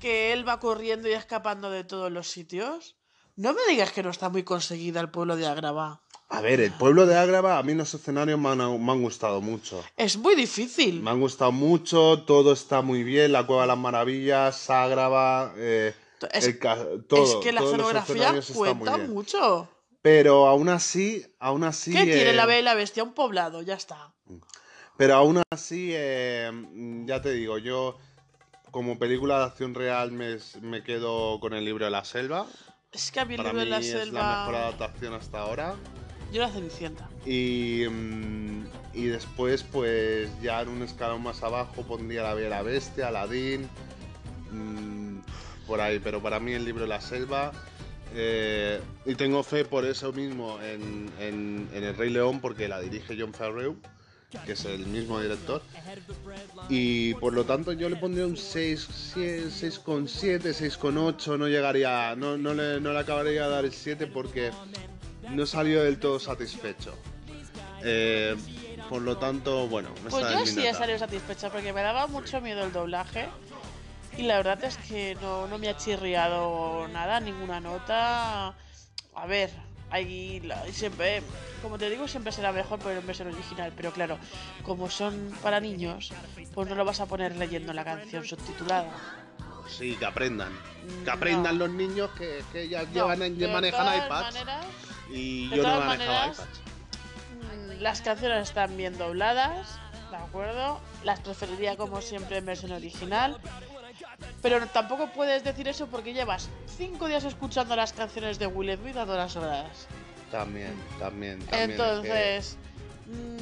que 0.00 0.32
él 0.32 0.46
va 0.48 0.60
corriendo 0.60 1.08
y 1.08 1.12
escapando 1.12 1.70
de 1.70 1.82
todos 1.84 2.10
los 2.12 2.30
sitios, 2.30 2.94
no 3.34 3.52
me 3.52 3.60
digas 3.68 3.90
que 3.92 4.02
no 4.04 4.10
está 4.10 4.28
muy 4.28 4.44
conseguida 4.44 5.00
el 5.00 5.10
pueblo 5.10 5.36
de 5.36 5.48
Agrava. 5.48 6.02
A 6.30 6.42
ver, 6.42 6.60
el 6.60 6.72
pueblo 6.72 7.06
de 7.06 7.16
Ágrava, 7.16 7.58
a 7.58 7.62
mí 7.62 7.74
los 7.74 7.92
escenarios 7.94 8.38
me 8.38 8.50
han, 8.50 8.58
me 8.58 8.92
han 8.92 9.02
gustado 9.02 9.40
mucho. 9.40 9.82
Es 9.96 10.18
muy 10.18 10.34
difícil. 10.34 11.00
Me 11.02 11.10
han 11.10 11.20
gustado 11.20 11.52
mucho, 11.52 12.22
todo 12.26 12.52
está 12.52 12.82
muy 12.82 13.02
bien, 13.02 13.32
la 13.32 13.46
Cueva 13.46 13.62
de 13.62 13.68
las 13.68 13.78
Maravillas, 13.78 14.68
Ágrava, 14.68 15.54
eh, 15.56 15.94
Es, 16.32 16.46
el 16.46 16.58
todo. 17.08 17.24
es 17.24 17.36
que 17.42 17.52
la 17.52 17.62
escenografía 17.62 18.34
cuenta 18.54 18.98
mucho. 18.98 19.68
Pero 20.02 20.46
aún 20.46 20.68
así, 20.68 21.24
aún 21.38 21.64
así... 21.64 21.92
¿Qué 21.92 22.04
tiene 22.04 22.30
eh, 22.30 22.34
la 22.34 22.44
Bella 22.44 22.60
y 22.60 22.62
la 22.62 22.74
Bestia? 22.74 23.02
Un 23.02 23.14
poblado, 23.14 23.62
ya 23.62 23.74
está. 23.74 24.12
Pero 24.98 25.14
aún 25.14 25.42
así, 25.50 25.92
eh, 25.94 26.50
ya 27.06 27.22
te 27.22 27.32
digo, 27.32 27.56
yo 27.56 27.96
como 28.70 28.98
película 28.98 29.38
de 29.38 29.44
acción 29.46 29.74
real 29.74 30.12
me, 30.12 30.36
me 30.60 30.82
quedo 30.82 31.40
con 31.40 31.54
el 31.54 31.64
libro 31.64 31.86
de 31.86 31.90
la 31.90 32.04
selva. 32.04 32.46
Es 32.92 33.10
que 33.10 33.20
a 33.20 33.24
mí 33.24 33.34
el 33.34 33.42
libro 33.42 33.58
de 33.58 33.66
la 33.66 33.78
es 33.78 33.92
la 33.92 34.00
selva... 34.00 34.38
mejor 34.40 34.54
adaptación 34.56 35.14
hasta 35.14 35.38
ahora. 35.38 35.76
Yo 36.32 36.42
la 36.42 36.50
Cenicienta. 36.50 37.08
Y, 37.24 37.84
mm, 37.90 38.66
y 38.94 39.04
después, 39.06 39.62
pues 39.62 40.28
ya 40.42 40.60
en 40.62 40.68
un 40.68 40.82
escalón 40.82 41.22
más 41.22 41.42
abajo 41.42 41.82
pondría 41.82 42.22
la 42.22 42.34
Bella 42.34 42.62
Bestia, 42.62 43.08
Aladdin, 43.08 43.68
mm, 44.52 45.18
por 45.66 45.80
ahí. 45.80 45.98
Pero 45.98 46.22
para 46.22 46.38
mí 46.40 46.52
el 46.52 46.64
libro 46.64 46.82
de 46.82 46.88
la 46.88 47.00
selva. 47.00 47.52
eh, 48.14 48.80
y 49.04 49.14
tengo 49.16 49.42
fe 49.42 49.66
por 49.66 49.84
eso 49.84 50.14
mismo 50.14 50.58
en, 50.62 51.10
en- 51.20 51.68
en 51.74 51.84
El 51.84 51.94
Rey 51.94 52.08
León, 52.08 52.40
porque 52.40 52.66
la 52.66 52.80
dirige 52.80 53.14
John 53.20 53.34
Favreau, 53.34 53.76
que 54.46 54.52
es 54.52 54.64
el 54.64 54.86
mismo 54.86 55.20
director. 55.20 55.60
Y 56.70 57.12
por 57.14 57.34
lo 57.34 57.44
tanto 57.44 57.72
yo 57.72 57.90
le 57.90 57.96
pondría 57.96 58.26
un 58.26 58.38
6, 58.38 58.88
6,7, 59.14 60.54
6,8. 60.54 61.36
No 61.38 61.48
llegaría, 61.48 62.14
no, 62.16 62.38
no, 62.38 62.54
le, 62.54 62.80
no 62.80 62.94
le 62.94 62.98
acabaría 62.98 63.44
de 63.44 63.50
dar 63.50 63.64
el 63.66 63.72
7 63.72 64.06
porque 64.06 64.52
no 65.30 65.46
salió 65.46 65.82
del 65.84 65.98
todo 65.98 66.18
satisfecho. 66.18 66.94
Eh, 67.82 68.36
por 68.88 69.02
lo 69.02 69.18
tanto, 69.18 69.68
bueno, 69.68 69.90
Pues 70.08 70.24
yo 70.32 70.46
sí 70.46 70.66
he 70.66 70.74
salido 70.74 70.98
satisfecha 70.98 71.50
porque 71.50 71.72
me 71.72 71.82
daba 71.82 72.06
mucho 72.06 72.40
miedo 72.40 72.64
el 72.64 72.72
doblaje. 72.72 73.28
Y 74.16 74.22
la 74.22 74.36
verdad 74.38 74.62
es 74.64 74.76
que 74.78 75.16
no, 75.20 75.46
no 75.46 75.58
me 75.58 75.68
ha 75.68 75.76
chirriado 75.76 76.88
nada, 76.88 77.20
ninguna 77.20 77.60
nota. 77.60 78.48
A 79.14 79.26
ver, 79.28 79.50
hay 79.90 80.40
la- 80.40 80.64
siempre, 80.72 81.22
como 81.62 81.78
te 81.78 81.88
digo, 81.88 82.08
siempre 82.08 82.32
será 82.32 82.50
mejor 82.50 82.78
por 82.80 82.90
el 82.90 83.00
versión 83.00 83.28
original, 83.28 83.72
pero 83.76 83.92
claro, 83.92 84.18
como 84.64 84.90
son 84.90 85.32
para 85.42 85.60
niños, 85.60 86.12
pues 86.54 86.68
no 86.68 86.74
lo 86.74 86.84
vas 86.84 86.98
a 87.00 87.06
poner 87.06 87.36
leyendo 87.36 87.72
la 87.72 87.84
canción 87.84 88.24
subtitulada. 88.24 88.90
Sí, 89.68 89.94
que 89.96 90.06
aprendan. 90.06 90.52
Que 91.04 91.04
No. 91.04 91.12
aprendan 91.12 91.58
los 91.58 91.70
niños 91.70 92.10
que, 92.18 92.42
que 92.52 92.68
ya 92.68 92.82
No, 92.84 92.88
llevan, 93.12 93.38
de 93.38 93.48
manejan 93.48 94.04
iPads. 94.06 94.34
maneras, 94.34 94.66
y 95.10 95.48
de 95.48 95.56
yo 95.56 95.62
no 95.62 95.68
todas 95.70 95.86
maneras, 95.86 96.38
mm, 96.38 97.80
las 97.82 98.00
canciones 98.02 98.48
están 98.48 98.76
bien 98.76 98.96
dobladas, 98.98 99.78
¿de 100.10 100.16
acuerdo? 100.16 100.80
Las 101.04 101.20
preferiría 101.20 101.76
como 101.76 102.00
siempre 102.00 102.38
en 102.38 102.46
versión 102.46 102.72
original. 102.72 103.38
Pero 104.42 104.64
tampoco 104.68 105.08
puedes 105.08 105.44
decir 105.44 105.68
eso 105.68 105.86
porque 105.88 106.12
llevas 106.12 106.48
cinco 106.76 107.06
días 107.08 107.24
escuchando 107.24 107.74
las 107.76 107.92
canciones 107.92 108.38
de 108.38 108.46
Will 108.46 108.76
Smith 108.76 108.96
a 108.96 109.04
todas 109.06 109.34
horas. 109.36 109.86
También, 110.30 110.74
también, 110.98 111.38
también. 111.40 111.70
es 111.70 111.76
que- 111.76 111.82
Entonces, 111.82 112.56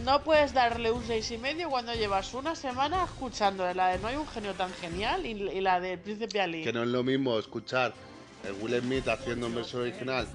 no 0.04 0.22
puedes 0.22 0.52
darle 0.54 0.90
un 0.92 1.04
seis 1.04 1.30
y 1.32 1.38
medio 1.38 1.68
cuando 1.68 1.92
llevas 1.94 2.32
una 2.34 2.54
semana 2.54 3.04
escuchando 3.04 3.72
la 3.74 3.88
de 3.88 3.98
No 3.98 4.08
hay 4.08 4.16
un 4.16 4.28
genio 4.28 4.54
tan 4.54 4.72
genial 4.74 5.26
y, 5.26 5.30
y 5.32 5.60
la 5.60 5.80
del 5.80 5.98
Príncipe 5.98 6.40
Ali. 6.40 6.62
Que 6.62 6.72
no 6.72 6.82
es 6.82 6.88
lo 6.88 7.02
mismo 7.02 7.38
escuchar 7.38 7.92
el 8.46 8.54
Will 8.60 8.80
Smith 8.80 9.08
haciendo 9.08 9.46
en 9.46 9.54
versión 9.54 9.82
original 9.82 10.26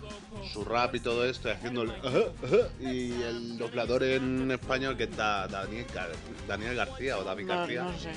su 0.52 0.64
rap 0.66 0.96
y 0.96 1.00
todo 1.00 1.26
esto 1.26 1.48
y 1.50 1.52
haciendo 1.52 1.84
el 1.84 1.92
y 2.82 3.12
el 3.22 3.58
doblador 3.58 4.04
en 4.04 4.52
español 4.52 4.98
que 4.98 5.04
está 5.04 5.48
Daniel, 5.48 5.86
Gar- 5.94 6.10
Daniel 6.48 6.76
García 6.76 7.18
o 7.18 7.24
David 7.24 7.46
no, 7.46 7.56
García 7.56 7.84
no 7.84 7.98
sé. 8.00 8.12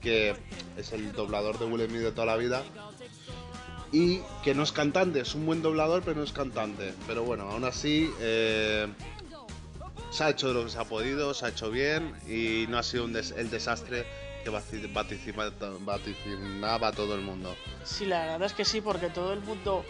que 0.00 0.34
es 0.76 0.92
el 0.92 1.12
doblador 1.12 1.58
de 1.58 1.64
Will 1.66 1.88
Smith 1.88 2.02
de 2.02 2.12
toda 2.12 2.26
la 2.26 2.36
vida 2.36 2.62
y 3.92 4.20
que 4.44 4.54
no 4.54 4.62
es 4.62 4.70
cantante, 4.72 5.20
es 5.20 5.34
un 5.34 5.46
buen 5.46 5.62
doblador 5.62 6.02
pero 6.02 6.16
no 6.16 6.22
es 6.22 6.32
cantante 6.32 6.94
pero 7.06 7.24
bueno, 7.24 7.50
aún 7.50 7.64
así 7.64 8.08
eh, 8.20 8.86
se 10.12 10.24
ha 10.24 10.30
hecho 10.30 10.52
lo 10.52 10.64
que 10.64 10.70
se 10.70 10.78
ha 10.78 10.84
podido, 10.84 11.34
se 11.34 11.46
ha 11.46 11.48
hecho 11.48 11.70
bien 11.70 12.14
y 12.28 12.66
no 12.68 12.78
ha 12.78 12.82
sido 12.82 13.04
un 13.04 13.12
des- 13.12 13.32
el 13.32 13.50
desastre 13.50 14.06
que 14.44 14.50
vaticinaba 15.84 16.92
todo 16.92 17.14
el 17.14 17.20
mundo. 17.20 17.54
Sí, 17.84 18.06
la 18.06 18.20
verdad 18.26 18.44
es 18.44 18.52
que 18.52 18.64
sí, 18.64 18.80
porque 18.80 19.08
todo 19.08 19.32
el 19.32 19.40
mundo 19.40 19.84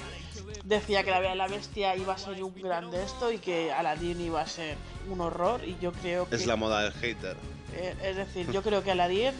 decía 0.64 1.02
que 1.04 1.10
la 1.10 1.20
Bella 1.20 1.34
y 1.34 1.38
la 1.38 1.48
Bestia 1.48 1.96
iba 1.96 2.14
a 2.14 2.18
ser 2.18 2.42
un 2.42 2.54
gran 2.54 2.90
de 2.90 3.02
esto 3.02 3.30
y 3.32 3.38
que 3.38 3.72
Aladdin 3.72 4.20
iba 4.20 4.40
a 4.40 4.46
ser 4.46 4.76
un 5.08 5.20
horror 5.20 5.62
y 5.64 5.76
yo 5.80 5.92
creo 5.92 6.28
que... 6.28 6.36
Es 6.36 6.46
la 6.46 6.56
moda 6.56 6.82
del 6.82 6.92
hater. 6.94 7.36
eh, 7.74 7.94
es 8.02 8.16
decir, 8.16 8.50
yo 8.50 8.62
creo 8.64 8.82
que 8.82 8.90
Aladdin 8.90 9.32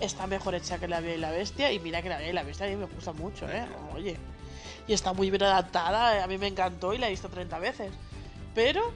está 0.00 0.26
mejor 0.26 0.54
hecha 0.54 0.78
que 0.78 0.88
la 0.88 1.00
Bella 1.00 1.14
y 1.14 1.18
la 1.18 1.30
Bestia 1.30 1.72
y 1.72 1.78
mira 1.78 2.02
que 2.02 2.08
la 2.08 2.18
Bella 2.18 2.30
y 2.30 2.34
la 2.34 2.42
Bestia 2.42 2.66
a 2.66 2.70
mí 2.70 2.76
me 2.76 2.86
gusta 2.86 3.12
mucho, 3.12 3.48
¿eh? 3.48 3.66
Oye. 3.94 4.16
Y 4.88 4.92
está 4.92 5.12
muy 5.12 5.30
bien 5.30 5.42
adaptada, 5.42 6.24
a 6.24 6.26
mí 6.26 6.38
me 6.38 6.46
encantó 6.48 6.94
y 6.94 6.98
la 6.98 7.06
he 7.06 7.10
visto 7.10 7.28
30 7.28 7.58
veces. 7.58 7.92
Pero 8.54 8.92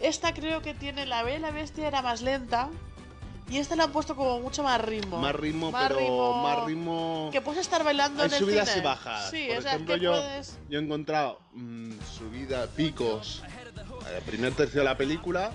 esta 0.00 0.32
creo 0.34 0.62
que 0.62 0.74
tiene 0.74 1.06
la 1.06 1.22
Bella 1.22 1.38
y 1.38 1.40
la 1.42 1.50
Bestia 1.50 1.86
era 1.88 2.02
más 2.02 2.22
lenta 2.22 2.68
y 3.50 3.58
esta 3.58 3.76
la 3.76 3.84
han 3.84 3.92
puesto 3.92 4.14
como 4.16 4.40
mucho 4.40 4.62
más 4.62 4.80
ritmo. 4.80 5.18
Más 5.18 5.34
ritmo, 5.34 5.72
pero 5.72 5.98
ritmo- 5.98 6.42
más 6.42 6.64
ritmo. 6.66 7.28
Que 7.32 7.40
puedes 7.40 7.60
estar 7.60 7.82
bailando 7.84 8.22
Hay 8.22 8.28
en 8.28 8.34
el 8.34 8.38
subidas 8.40 8.68
cine. 8.68 8.80
y 8.80 8.84
bajas. 8.84 9.30
Sí, 9.30 9.46
Por 9.48 9.58
o 9.58 9.62
sea, 9.62 9.72
ejemplo, 9.72 9.96
yo, 9.96 10.12
puedes... 10.12 10.58
yo 10.68 10.78
he 10.78 10.82
encontrado 10.82 11.40
mm, 11.52 11.92
subidas, 12.16 12.68
picos, 12.70 13.42
el 14.16 14.22
primer 14.22 14.54
tercio 14.54 14.80
de 14.80 14.84
la 14.84 14.96
película, 14.96 15.50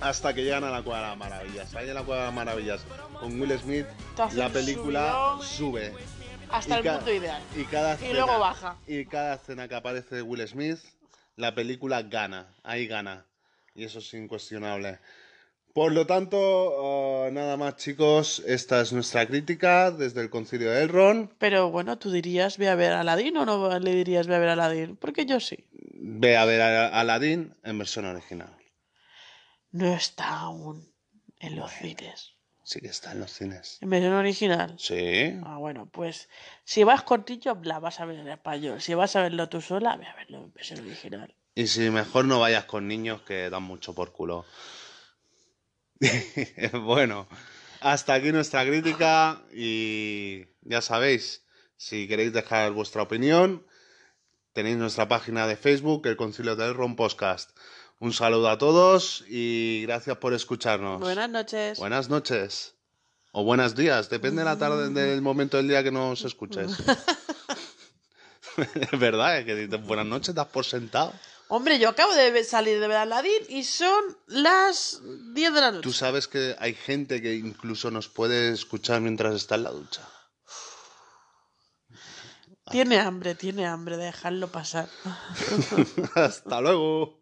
hasta 0.00 0.34
que 0.34 0.42
llegan 0.44 0.64
a 0.64 0.70
la 0.70 0.82
Cueva 0.82 1.00
de 1.02 1.06
las 1.08 1.16
Maravillas. 1.18 1.74
Ahí 1.74 1.88
en 1.88 1.94
la 1.94 2.02
Cueva 2.02 2.22
de 2.22 2.26
las 2.28 2.34
Maravillas, 2.34 2.80
con 3.20 3.40
Will 3.40 3.58
Smith, 3.58 3.86
la 4.34 4.48
película 4.48 5.36
sube. 5.42 5.94
Hasta 6.50 6.76
y 6.80 6.86
el 6.86 6.94
punto 6.96 7.12
ideal. 7.12 7.42
Y 7.56 7.64
cada 7.64 7.94
escena, 7.94 8.12
luego 8.12 8.38
baja. 8.38 8.76
Y 8.86 9.04
cada 9.06 9.34
escena 9.34 9.66
que 9.68 9.74
aparece 9.74 10.22
Will 10.22 10.46
Smith, 10.46 10.78
la 11.34 11.54
película 11.54 12.02
gana. 12.02 12.46
Ahí 12.62 12.86
gana. 12.86 13.24
Y 13.74 13.84
eso 13.84 13.98
es 13.98 14.14
incuestionable. 14.14 14.98
Por 15.76 15.92
lo 15.92 16.06
tanto, 16.06 16.38
uh, 16.38 17.30
nada 17.30 17.58
más 17.58 17.76
chicos, 17.76 18.42
esta 18.46 18.80
es 18.80 18.94
nuestra 18.94 19.26
crítica 19.26 19.90
desde 19.90 20.22
el 20.22 20.30
concilio 20.30 20.70
de 20.70 20.84
Elrond. 20.84 21.28
Pero 21.36 21.70
bueno, 21.70 21.98
tú 21.98 22.10
dirías, 22.10 22.56
ve 22.56 22.70
a 22.70 22.74
ver 22.74 22.94
a 22.94 23.00
Aladdin 23.00 23.36
o 23.36 23.44
no 23.44 23.78
le 23.78 23.94
dirías, 23.94 24.26
ve 24.26 24.36
a 24.36 24.38
ver 24.38 24.48
a 24.48 24.52
Aladdin. 24.54 24.96
Porque 24.96 25.26
yo 25.26 25.38
sí. 25.38 25.66
Ve 25.92 26.38
a 26.38 26.46
ver 26.46 26.62
a 26.62 26.98
Aladdin 26.98 27.54
en 27.62 27.76
versión 27.76 28.06
original. 28.06 28.56
No 29.70 29.92
está 29.94 30.38
aún 30.38 30.94
en 31.40 31.56
los 31.56 31.70
cines. 31.72 32.32
Sí 32.62 32.80
que 32.80 32.88
está 32.88 33.12
en 33.12 33.20
los 33.20 33.32
cines. 33.34 33.76
En 33.82 33.90
versión 33.90 34.14
original. 34.14 34.76
Sí. 34.78 35.38
Ah, 35.44 35.58
bueno, 35.58 35.90
pues 35.92 36.30
si 36.64 36.84
vas 36.84 37.02
cortillo, 37.02 37.58
la 37.64 37.80
vas 37.80 38.00
a 38.00 38.06
ver 38.06 38.18
en 38.20 38.28
español. 38.28 38.80
Si 38.80 38.94
vas 38.94 39.14
a 39.14 39.20
verlo 39.20 39.50
tú 39.50 39.60
sola, 39.60 39.94
ve 39.96 40.06
a 40.06 40.14
verlo 40.14 40.38
en 40.38 40.54
versión 40.54 40.80
original. 40.80 41.34
Y 41.54 41.66
si 41.66 41.90
mejor 41.90 42.24
no 42.24 42.40
vayas 42.40 42.64
con 42.64 42.88
niños 42.88 43.20
que 43.20 43.50
dan 43.50 43.64
mucho 43.64 43.94
por 43.94 44.12
culo. 44.12 44.46
bueno, 46.84 47.26
hasta 47.80 48.14
aquí 48.14 48.32
nuestra 48.32 48.64
crítica 48.66 49.42
y 49.52 50.46
ya 50.62 50.80
sabéis, 50.80 51.44
si 51.76 52.08
queréis 52.08 52.32
dejar 52.32 52.72
vuestra 52.72 53.02
opinión, 53.02 53.66
tenéis 54.52 54.76
nuestra 54.76 55.08
página 55.08 55.46
de 55.46 55.56
Facebook, 55.56 56.06
el 56.06 56.16
Concilio 56.16 56.56
del 56.56 56.74
Ron 56.74 56.96
Podcast. 56.96 57.50
Un 57.98 58.12
saludo 58.12 58.50
a 58.50 58.58
todos 58.58 59.24
y 59.28 59.82
gracias 59.86 60.18
por 60.18 60.34
escucharnos. 60.34 61.00
Buenas 61.00 61.30
noches. 61.30 61.78
Buenas 61.78 62.08
noches. 62.10 62.74
O 63.32 63.44
buenos 63.44 63.74
días, 63.74 64.08
depende 64.08 64.40
de 64.40 64.46
la 64.46 64.58
tarde, 64.58 64.88
del 64.90 65.20
momento 65.20 65.58
del 65.58 65.68
día 65.68 65.82
que 65.82 65.90
nos 65.90 66.24
escuches. 66.24 66.72
es 68.74 68.98
verdad, 68.98 69.38
es 69.38 69.44
que 69.44 69.54
dices 69.54 69.86
buenas 69.86 70.06
noches, 70.06 70.34
das 70.34 70.46
por 70.46 70.64
sentado. 70.64 71.12
Hombre, 71.48 71.78
yo 71.78 71.88
acabo 71.88 72.12
de 72.14 72.42
salir 72.44 72.80
de 72.80 72.88
ver 72.88 72.96
Aladdin 72.96 73.42
y 73.48 73.62
son 73.62 74.16
las 74.26 75.00
10 75.32 75.54
de 75.54 75.60
la 75.60 75.70
noche. 75.70 75.82
Tú 75.82 75.92
sabes 75.92 76.26
que 76.26 76.56
hay 76.58 76.74
gente 76.74 77.22
que 77.22 77.34
incluso 77.34 77.90
nos 77.90 78.08
puede 78.08 78.52
escuchar 78.52 79.00
mientras 79.00 79.34
está 79.34 79.54
en 79.54 79.62
la 79.62 79.70
ducha. 79.70 80.02
Tiene 82.70 82.98
hambre, 82.98 83.36
tiene 83.36 83.64
hambre, 83.64 83.96
dejarlo 83.96 84.48
pasar. 84.48 84.88
Hasta 86.16 86.60
luego. 86.60 87.20